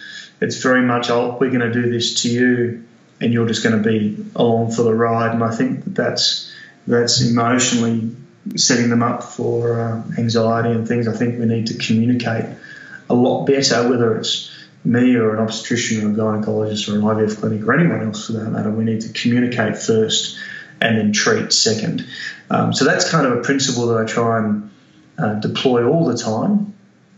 [0.41, 2.83] It's very much, oh, we're going to do this to you
[3.21, 5.33] and you're just going to be along for the ride.
[5.33, 6.53] And I think that that's
[6.85, 8.15] that's emotionally
[8.55, 11.07] setting them up for uh, anxiety and things.
[11.07, 12.45] I think we need to communicate
[13.09, 14.51] a lot better, whether it's
[14.83, 18.33] me or an obstetrician or a gynecologist or an IVF clinic or anyone else for
[18.33, 18.69] that matter.
[18.69, 20.37] We need to communicate first
[20.79, 22.05] and then treat second.
[22.49, 24.71] Um, so that's kind of a principle that I try and
[25.17, 26.73] uh, deploy all the time.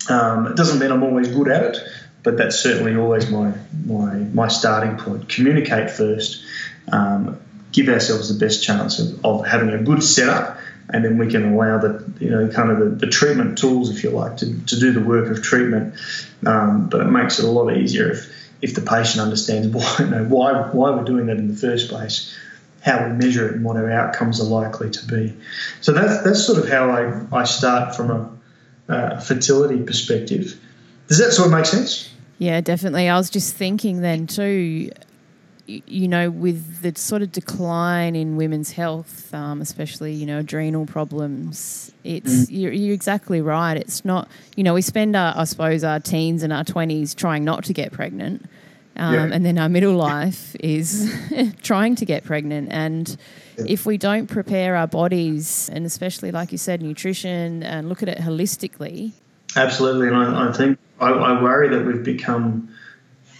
[0.09, 1.77] Um, it doesn't mean I'm always good at it,
[2.23, 3.53] but that's certainly always my
[3.85, 5.27] my my starting point.
[5.27, 6.43] Communicate first,
[6.91, 7.39] um,
[7.71, 10.57] give ourselves the best chance of, of, having a good setup,
[10.89, 14.03] and then we can allow the you know kind of the, the treatment tools, if
[14.03, 15.95] you like, to, to do the work of treatment.
[16.45, 20.07] Um, but it makes it a lot easier if if the patient understands why you
[20.07, 22.35] know, why why we're doing that in the first place
[22.87, 25.35] how we measure it and what our outcomes are likely to be.
[25.81, 30.59] So that's that's sort of how I, I start from a uh, fertility perspective.
[31.07, 32.09] Does that sort of make sense?
[32.37, 33.09] Yeah, definitely.
[33.09, 34.91] I was just thinking then too,
[35.67, 40.85] you know, with the sort of decline in women's health, um, especially, you know, adrenal
[40.85, 42.47] problems, it's, mm.
[42.49, 43.75] you're, you're, exactly right.
[43.75, 47.43] It's not, you know, we spend, our, I suppose, our teens and our 20s trying
[47.43, 48.45] not to get pregnant.
[48.95, 49.29] Um, yeah.
[49.31, 51.13] And then our middle life is
[51.61, 52.69] trying to get pregnant.
[52.71, 53.17] And
[53.57, 53.65] yeah.
[53.67, 58.09] if we don't prepare our bodies, and especially, like you said, nutrition, and look at
[58.09, 59.11] it holistically.
[59.55, 60.07] Absolutely.
[60.07, 62.73] And I, I think I, I worry that we've become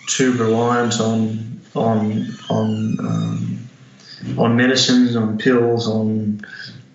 [0.07, 3.69] too reliant on on on um,
[4.37, 6.41] on medicines, on pills, on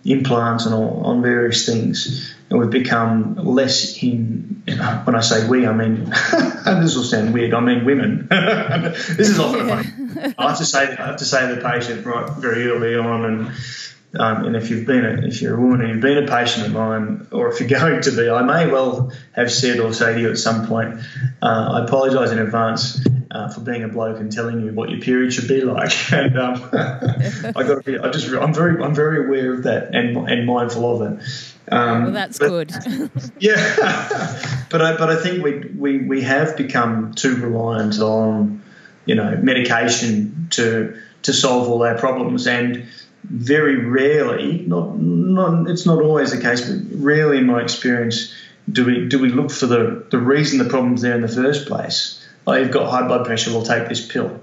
[0.04, 4.62] implants, and on, on various things, and we've become less in.
[4.66, 6.04] When I say we, I mean
[6.64, 7.54] this will sound weird.
[7.54, 8.28] I mean women.
[8.30, 10.34] this is often funny.
[10.38, 13.24] I have to say I have to say to the patient right very early on,
[13.24, 13.52] and
[14.14, 16.66] um, and if you've been a, if you're a woman and you've been a patient
[16.66, 20.14] of mine, or if you're going to be, I may well have said or say
[20.14, 21.00] to you at some point,
[21.40, 23.04] uh, I apologise in advance.
[23.32, 25.92] Uh, for being a bloke and telling you what your period should be like.
[26.12, 29.94] And um, I got to be, I just, I'm very, I'm very aware of that
[29.94, 31.24] and and mindful of it.
[31.72, 32.72] Um, well, that's but, good.
[33.38, 38.62] yeah, but I, but I think we, we we have become too reliant on,
[39.06, 42.86] you know, medication to to solve all our problems and
[43.24, 48.34] very rarely, not, not it's not always the case, but rarely in my experience
[48.70, 51.66] do we do we look for the, the reason the problem's there in the first
[51.66, 52.21] place.
[52.46, 54.40] Oh, you've got high blood pressure, we'll take this pill.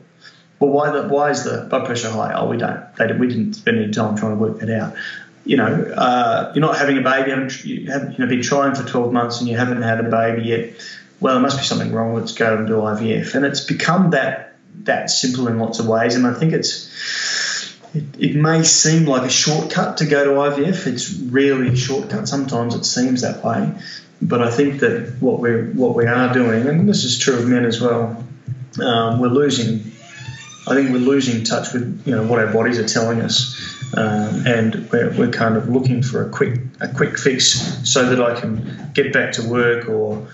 [0.59, 2.33] Well, why the, why is the blood pressure high?
[2.33, 2.83] Oh, we don't.
[2.95, 4.95] They, we didn't spend any time trying to work that out.
[5.45, 7.31] You know, uh, you're not having a baby.
[7.63, 10.43] You have you know, been trying for 12 months and you haven't had a baby
[10.43, 10.73] yet.
[11.19, 12.13] Well, there must be something wrong.
[12.13, 13.35] Let's go and do IVF.
[13.35, 16.15] And it's become that that simple in lots of ways.
[16.15, 16.89] And I think it's
[17.93, 20.87] it, it, may seem like a shortcut to go to IVF.
[20.87, 22.27] It's really a shortcut.
[22.27, 23.73] Sometimes it seems that way,
[24.21, 27.47] but I think that what we what we are doing, and this is true of
[27.47, 28.23] men as well,
[28.81, 29.91] um, we're losing.
[30.67, 33.55] I think we're losing touch with you know what our bodies are telling us,
[33.95, 38.21] um, and we're, we're kind of looking for a quick a quick fix so that
[38.21, 40.27] I can get back to work or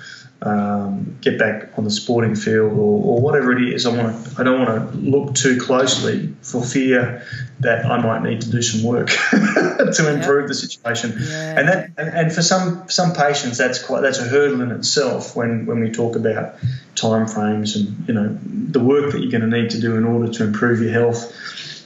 [0.46, 3.88] um, get back on the sporting field or, or, whatever it is.
[3.88, 4.40] I want to.
[4.40, 7.26] I don't want to look too closely for fear
[7.62, 10.48] that I might need to do some work to improve yep.
[10.48, 11.18] the situation.
[11.20, 11.60] Yeah.
[11.60, 15.36] And that and, and, for some some patients that's quite that's a hurdle in itself
[15.36, 16.56] when when we talk about
[16.96, 20.06] time frames and you know the work that you're going to need to do in
[20.06, 21.34] order to improve your health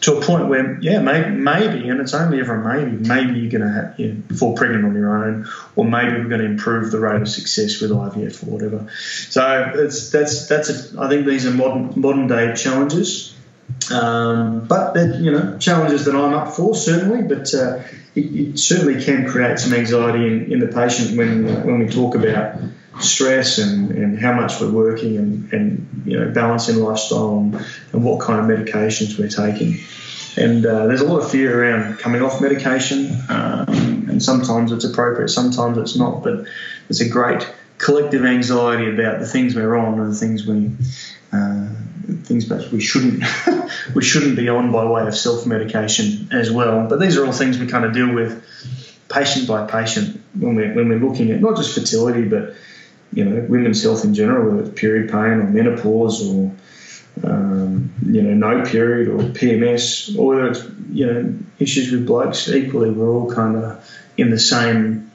[0.10, 3.62] to a point where, yeah, maybe, maybe, and it's only ever maybe, maybe you're going
[3.62, 7.00] to you know, fall pregnant on your own, or maybe we're going to improve the
[7.00, 8.88] rate of success with IVF or whatever.
[9.30, 13.36] So it's that's that's a, I think these are modern modern day challenges,
[13.92, 17.54] um, but you know challenges that I'm up for certainly, but.
[17.54, 17.84] Uh,
[18.16, 22.16] it, it, certainly can create some anxiety in, in the patient when when we talk
[22.16, 22.60] about
[23.02, 28.04] stress and, and how much we're working and, and you know balancing lifestyle and, and
[28.04, 29.80] what kind of medications we're taking.
[30.38, 34.86] And uh, there's a lot of fear around coming off medication, um, and sometimes it's
[34.86, 36.24] appropriate, sometimes it's not.
[36.24, 36.46] But
[36.88, 40.72] there's a great collective anxiety about the things we're on and the things we
[41.32, 41.68] uh,
[42.24, 43.24] things perhaps we shouldn't
[43.96, 46.88] we shouldn't be on by way of self medication as well.
[46.88, 48.46] But these are all things we kind of deal with
[49.10, 52.54] patient by patient when we're when we're looking at not just fertility but
[53.14, 56.52] you know, women's health in general, whether it's period pain or menopause or
[57.24, 62.50] um, you know, no period or PMS, or whether it's you know issues with blokes.
[62.50, 65.12] Equally, we're all kind of in the same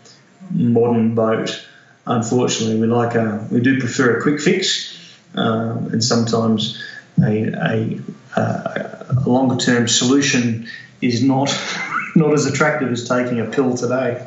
[0.50, 1.66] modern boat.
[2.06, 4.98] Unfortunately, we like a we do prefer a quick fix,
[5.34, 6.82] um, and sometimes
[7.22, 8.00] a, a,
[8.36, 10.68] a longer term solution
[11.00, 11.56] is not
[12.16, 14.26] not as attractive as taking a pill today.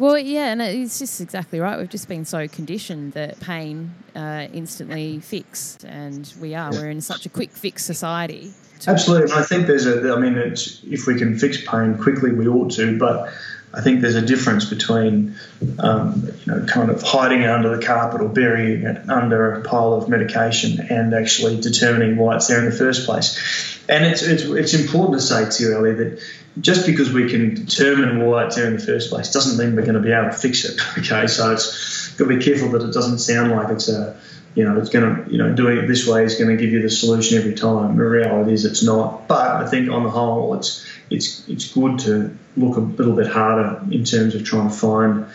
[0.00, 1.78] Well, yeah, and it's just exactly right.
[1.78, 6.70] We've just been so conditioned that pain uh, instantly fixed, and we are.
[6.70, 8.54] We're in such a quick fix society.
[8.86, 10.12] Absolutely, and I think there's a.
[10.12, 12.98] I mean, if we can fix pain quickly, we ought to.
[12.98, 13.32] But
[13.72, 15.36] I think there's a difference between,
[15.78, 19.62] um, you know, kind of hiding it under the carpet or burying it under a
[19.62, 23.78] pile of medication and actually determining why it's there in the first place.
[23.88, 26.22] And it's it's, it's important to say to you, Ellie, that
[26.60, 29.82] just because we can determine why it's there in the first place doesn't mean we're
[29.82, 30.80] going to be able to fix it.
[30.98, 34.20] Okay, so it's got to be careful that it doesn't sound like it's a
[34.54, 36.72] you know, it's going to, you know, doing it this way is going to give
[36.72, 37.96] you the solution every time.
[37.96, 39.28] The reality is it's not.
[39.28, 43.28] But I think on the whole, it's it's it's good to look a little bit
[43.28, 45.26] harder in terms of trying to find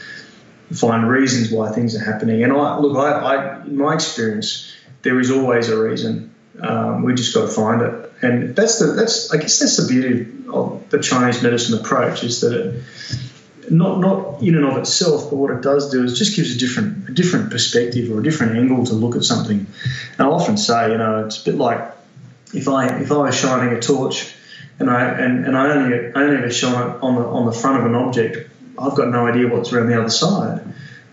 [0.74, 2.44] find reasons why things are happening.
[2.44, 6.34] And I look, I, I in my experience, there is always a reason.
[6.60, 9.88] Um, we just got to find it, and that's the that's I guess that's the
[9.88, 12.84] beauty of the Chinese medicine approach is that it
[13.72, 16.60] not not in and of itself, but what it does do is just gives a
[16.60, 19.66] different a different perspective or a different angle to look at something.
[20.18, 21.92] And I often say, you know, it's a bit like
[22.54, 24.34] if I if I was shining a torch
[24.80, 27.52] and I and, and I only I only ever shine it on the on the
[27.52, 30.62] front of an object, I've got no idea what's around the other side.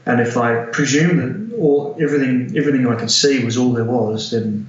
[0.05, 4.31] And if I presume that all everything everything I could see was all there was,
[4.31, 4.69] then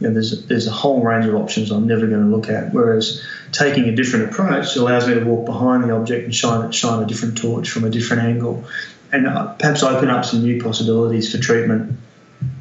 [0.00, 2.72] you know, there's there's a whole range of options I'm never going to look at.
[2.72, 7.02] Whereas taking a different approach allows me to walk behind the object and shine shine
[7.02, 8.64] a different torch from a different angle,
[9.12, 11.98] and uh, perhaps open up some new possibilities for treatment,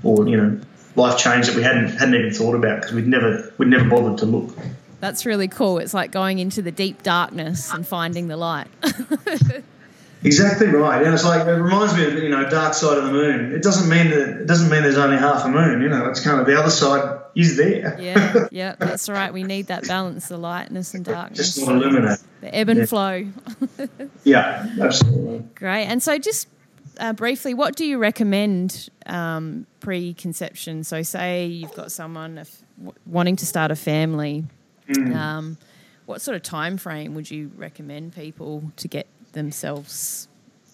[0.03, 0.59] or you know,
[0.95, 4.19] life change that we hadn't hadn't even thought about because we'd never we'd never bothered
[4.19, 4.55] to look.
[4.99, 5.79] That's really cool.
[5.79, 8.67] It's like going into the deep darkness and finding the light.
[10.25, 11.03] Exactly right.
[11.03, 13.53] And it's like it reminds me of you know dark side of the moon.
[13.53, 15.81] It doesn't mean that it doesn't mean there's only half a moon.
[15.81, 17.97] You know, it's kind of the other side is there.
[17.99, 19.33] yeah, yeah, that's right.
[19.33, 21.55] We need that balance, the lightness and darkness.
[21.55, 22.85] Just to illuminate the ebb and yeah.
[22.85, 23.27] flow.
[24.23, 25.39] yeah, absolutely.
[25.55, 25.85] Great.
[25.85, 26.47] And so, just
[26.99, 30.83] uh, briefly, what do you recommend um, pre-conception?
[30.83, 32.63] So, say you've got someone f-
[33.05, 34.45] wanting to start a family.
[34.87, 35.15] Mm.
[35.15, 35.57] Um,
[36.05, 40.27] what sort of time frame would you recommend people to get themselves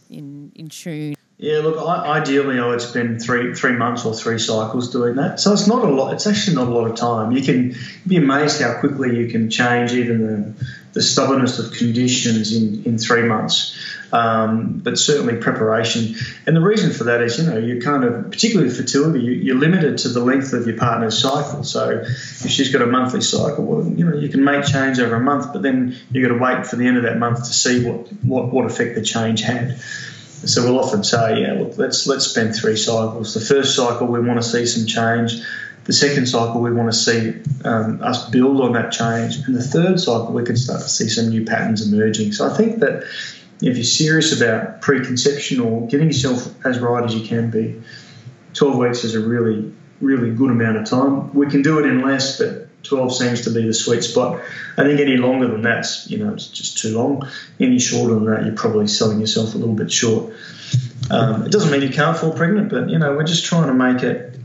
[0.10, 1.16] in in tune?
[1.42, 5.40] Yeah, look, I, ideally I would spend three three months or three cycles doing that.
[5.40, 6.14] So it's not a lot.
[6.14, 7.32] It's actually not a lot of time.
[7.32, 7.76] You can
[8.06, 12.98] be amazed how quickly you can change even the, the stubbornness of conditions in, in
[12.98, 13.74] three months.
[14.12, 16.16] Um, but certainly preparation.
[16.46, 19.56] And the reason for that is, you know, you kind of, particularly with fertility, you,
[19.56, 21.64] are limited to the length of your partner's cycle.
[21.64, 25.16] So if she's got a monthly cycle, well, you know, you can make change over
[25.16, 27.54] a month, but then you've got to wait for the end of that month to
[27.54, 29.80] see what, what, what effect the change had.
[30.46, 33.34] So we'll often say, yeah, look, let's let's spend three cycles.
[33.34, 35.42] The first cycle we want to see some change.
[35.86, 39.64] The second cycle we want to see um, us build on that change, and the
[39.64, 42.34] third cycle we can start to see some new patterns emerging.
[42.34, 43.04] So I think that
[43.62, 47.82] if you're serious about preconception or getting yourself as right as you can be,
[48.54, 51.34] 12 weeks is a really really good amount of time.
[51.34, 54.42] We can do it in less, but 12 seems to be the sweet spot.
[54.78, 57.28] I think any longer than that's, you know, it's just too long.
[57.60, 60.34] Any shorter than that, you're probably selling yourself a little bit short.
[61.12, 63.74] Um, it doesn't mean you can't fall pregnant, but, you know, we're just trying to
[63.74, 64.40] make it,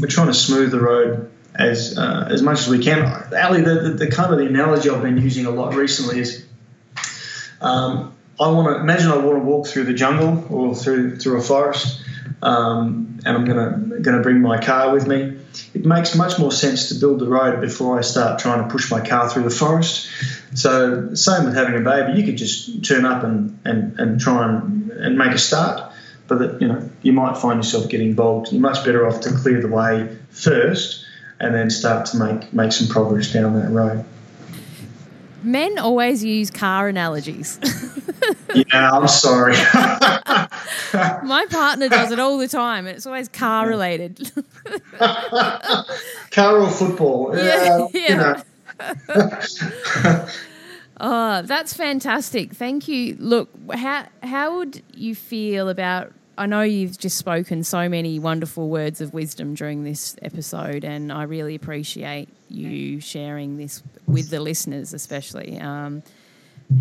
[0.00, 3.04] we're trying to smooth the road as uh, as much as we can.
[3.34, 6.46] Ali, the, the, the, kind of the analogy I've been using a lot recently is
[7.60, 11.38] um, I want to imagine I want to walk through the jungle or through through
[11.38, 12.02] a forest,
[12.42, 15.38] um, and I'm gonna gonna bring my car with me
[15.74, 18.90] it makes much more sense to build the road before I start trying to push
[18.90, 20.08] my car through the forest.
[20.54, 24.48] So, same with having a baby, you could just turn up and, and, and try
[24.48, 25.92] and, and make a start,
[26.28, 28.52] but that, you know you might find yourself getting bogged.
[28.52, 31.04] You're much better off to clear the way first
[31.40, 34.04] and then start to make make some progress down that road.
[35.42, 37.58] Men always use car analogies.
[38.54, 39.54] yeah, I'm sorry.
[41.22, 44.30] My partner does it all the time, and it's always car related.
[46.30, 47.36] car or football?
[47.36, 48.08] Yeah, yeah.
[48.08, 48.42] You know.
[51.00, 52.54] oh, that's fantastic.
[52.54, 53.16] Thank you.
[53.18, 58.68] Look, how how would you feel about I know you've just spoken so many wonderful
[58.68, 64.40] words of wisdom during this episode, and I really appreciate you sharing this with the
[64.40, 65.60] listeners, especially.
[65.60, 66.02] Um,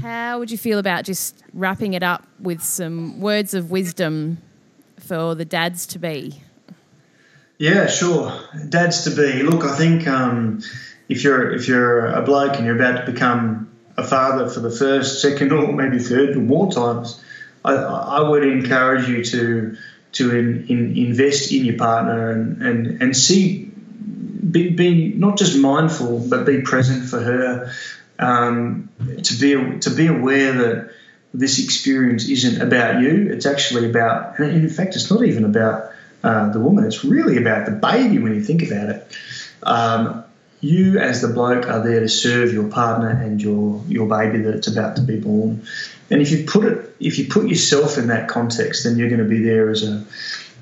[0.02, 4.38] how would you feel about just wrapping it up with some words of wisdom
[5.00, 6.42] for the dads to be?
[7.58, 8.34] Yeah, sure.
[8.70, 9.44] Dads to be.
[9.44, 10.62] Look, I think um,
[11.10, 14.72] if you're if you're a bloke and you're about to become a father for the
[14.72, 17.22] first, second, or maybe third or more times,
[17.64, 19.78] I, I would encourage you to
[20.14, 23.66] to in, in invest in your partner and, and, and see
[24.50, 27.72] be, be not just mindful but be present for her
[28.22, 28.90] um,
[29.24, 30.94] to be to be aware that
[31.34, 33.30] this experience isn't about you.
[33.32, 35.92] It's actually about and in fact it's not even about
[36.24, 36.86] uh, the woman.
[36.86, 39.18] It's really about the baby when you think about it.
[39.64, 40.24] Um,
[40.60, 44.68] you as the bloke are there to serve your partner and your your baby that's
[44.68, 45.66] about to be born.
[46.12, 49.24] And if you put it, if you put yourself in that context, then you're going
[49.24, 50.06] to be there as a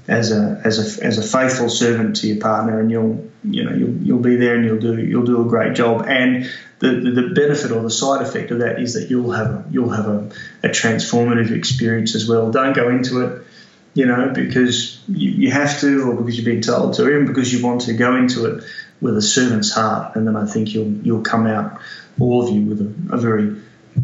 [0.09, 3.73] as a as a as a faithful servant to your partner, and you'll you know
[3.73, 6.05] you'll you'll be there and you'll do you'll do a great job.
[6.07, 6.49] And
[6.79, 9.65] the, the, the benefit or the side effect of that is that you'll have a,
[9.69, 10.31] you'll have a,
[10.63, 12.51] a transformative experience as well.
[12.51, 13.45] Don't go into it,
[13.93, 17.27] you know, because you, you have to or because you've been told to, or even
[17.27, 17.93] because you want to.
[17.93, 18.63] Go into it
[19.01, 21.79] with a servant's heart, and then I think you'll you'll come out
[22.19, 23.55] all of you with a, a very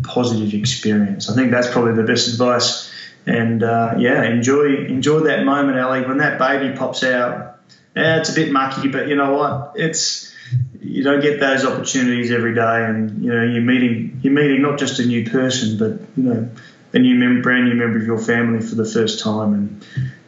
[0.04, 1.30] positive experience.
[1.30, 2.92] I think that's probably the best advice.
[3.26, 6.06] And uh, yeah, enjoy enjoy that moment, Ali.
[6.06, 7.60] When that baby pops out,
[7.96, 9.74] yeah, it's a bit mucky, but you know what?
[9.76, 10.34] It's
[10.82, 14.78] you don't get those opportunities every day, and you know you're meeting you're meeting not
[14.78, 16.50] just a new person, but you know
[16.94, 19.86] a new mem- brand new member of your family for the first time, and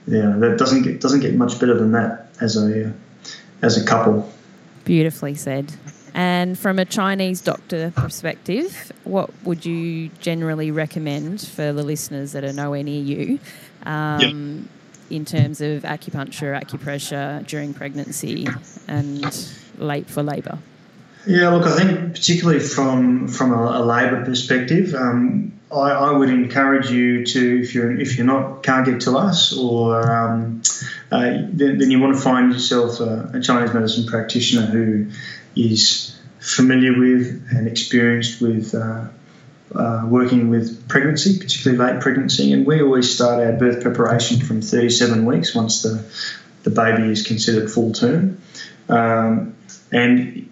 [0.07, 2.93] yeah, that doesn't get doesn't get much better than that as a
[3.61, 4.31] as a couple.
[4.85, 5.73] Beautifully said.
[6.17, 12.43] And from a Chinese doctor perspective, what would you generally recommend for the listeners that
[12.43, 13.39] are nowhere near you
[13.85, 14.67] um,
[15.11, 18.47] in terms of acupuncture, acupressure during pregnancy
[18.87, 19.47] and
[19.77, 20.57] late for labour?
[21.27, 26.29] Yeah, look, I think particularly from from a, a labour perspective, um, I, I, would
[26.29, 30.61] encourage you to if you're if you're not can't get to us or um,
[31.11, 35.07] uh, then, then, you want to find yourself a, a Chinese medicine practitioner who
[35.57, 39.07] is familiar with and experienced with uh,
[39.75, 42.53] uh, working with pregnancy, particularly late pregnancy.
[42.53, 46.05] And we always start our birth preparation from 37 weeks once the,
[46.63, 48.41] the baby is considered full term.
[48.89, 49.55] Um,
[49.91, 50.47] and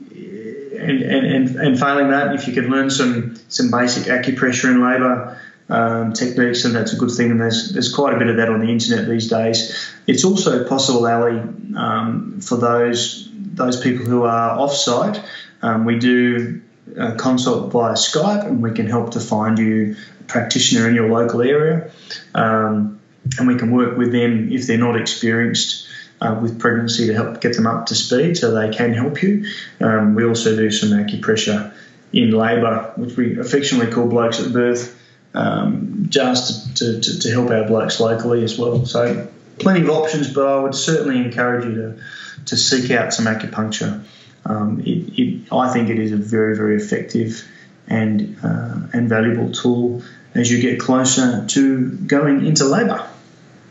[0.78, 5.40] and, and, and, failing that, if you can learn some, some basic acupressure in labour,
[5.70, 7.32] um, techniques, and that's a good thing.
[7.32, 9.92] And there's there's quite a bit of that on the internet these days.
[10.08, 11.40] It's also possible, Ali,
[11.76, 15.22] um, for those those people who are off-site.
[15.62, 16.62] Um, we do
[16.98, 21.10] a consult via Skype, and we can help to find you a practitioner in your
[21.10, 21.90] local area,
[22.36, 23.00] um,
[23.40, 25.84] and we can work with them if they're not experienced.
[26.22, 29.46] Uh, with pregnancy to help get them up to speed so they can help you.
[29.82, 31.74] Um, we also do some acupressure
[32.14, 34.98] in labour, which we affectionately call blokes at birth,
[35.36, 38.86] um, just to, to, to, help our blokes locally as well.
[38.86, 39.28] So
[39.60, 42.00] plenty of options, but I would certainly encourage you to,
[42.46, 44.04] to seek out some acupuncture.
[44.46, 47.46] Um, it, it, I think it is a very, very effective
[47.88, 50.02] and, uh, and valuable tool
[50.34, 53.08] as you get closer to going into labour.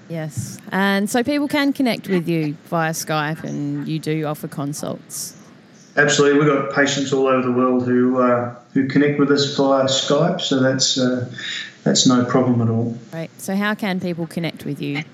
[0.09, 5.35] Yes, and so people can connect with you via Skype, and you do offer consults.
[5.97, 9.85] Absolutely, we've got patients all over the world who uh, who connect with us via
[9.85, 11.31] Skype, so that's uh,
[11.83, 12.99] that's no problem at all.
[13.13, 13.31] Right.
[13.39, 15.05] So, how can people connect with you?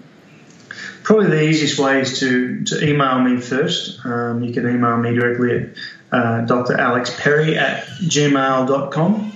[1.03, 4.05] Probably the easiest way is to, to email me first.
[4.05, 5.69] Um, you can email me directly at
[6.13, 9.33] uh, dralexperry at gmail.com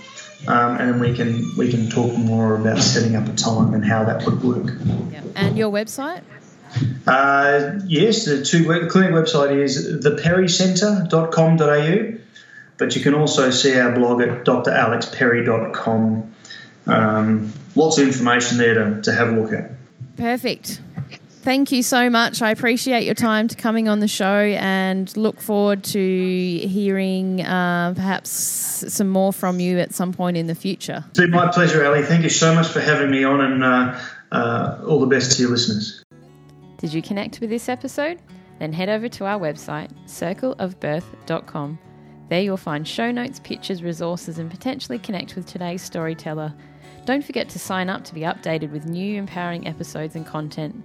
[0.46, 3.82] um, and then we can we can talk more about setting up a time and
[3.84, 4.72] how that would work.
[5.36, 6.22] And your website?
[7.06, 12.18] Uh, yes, the two the clinic website is theperrycentre.com.au,
[12.78, 16.34] but you can also see our blog at dralexperry.com.
[16.86, 19.70] Um, lots of information there to, to have a look at.
[20.16, 20.80] Perfect.
[21.44, 22.40] Thank you so much.
[22.40, 27.92] I appreciate your time to coming on the show and look forward to hearing uh,
[27.94, 31.04] perhaps some more from you at some point in the future.
[31.10, 32.02] It's been my pleasure, Ali.
[32.02, 34.00] Thank you so much for having me on and uh,
[34.32, 36.02] uh, all the best to your listeners.
[36.78, 38.22] Did you connect with this episode?
[38.58, 41.78] Then head over to our website, circleofbirth.com.
[42.28, 46.54] There you'll find show notes, pictures, resources, and potentially connect with today's storyteller.
[47.04, 50.82] Don't forget to sign up to be updated with new empowering episodes and content.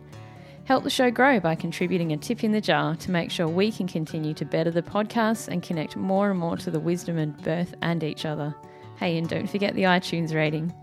[0.65, 3.71] Help the show grow by contributing a tip in the jar to make sure we
[3.71, 7.41] can continue to better the podcast and connect more and more to the wisdom and
[7.41, 8.53] birth and each other.
[8.97, 10.73] Hey, and don't forget the iTunes rating.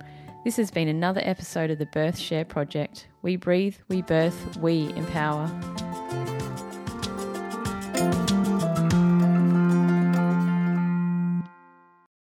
[0.45, 3.09] This has been another episode of the Birth Share Project.
[3.23, 5.51] We breathe, we birth, we empower.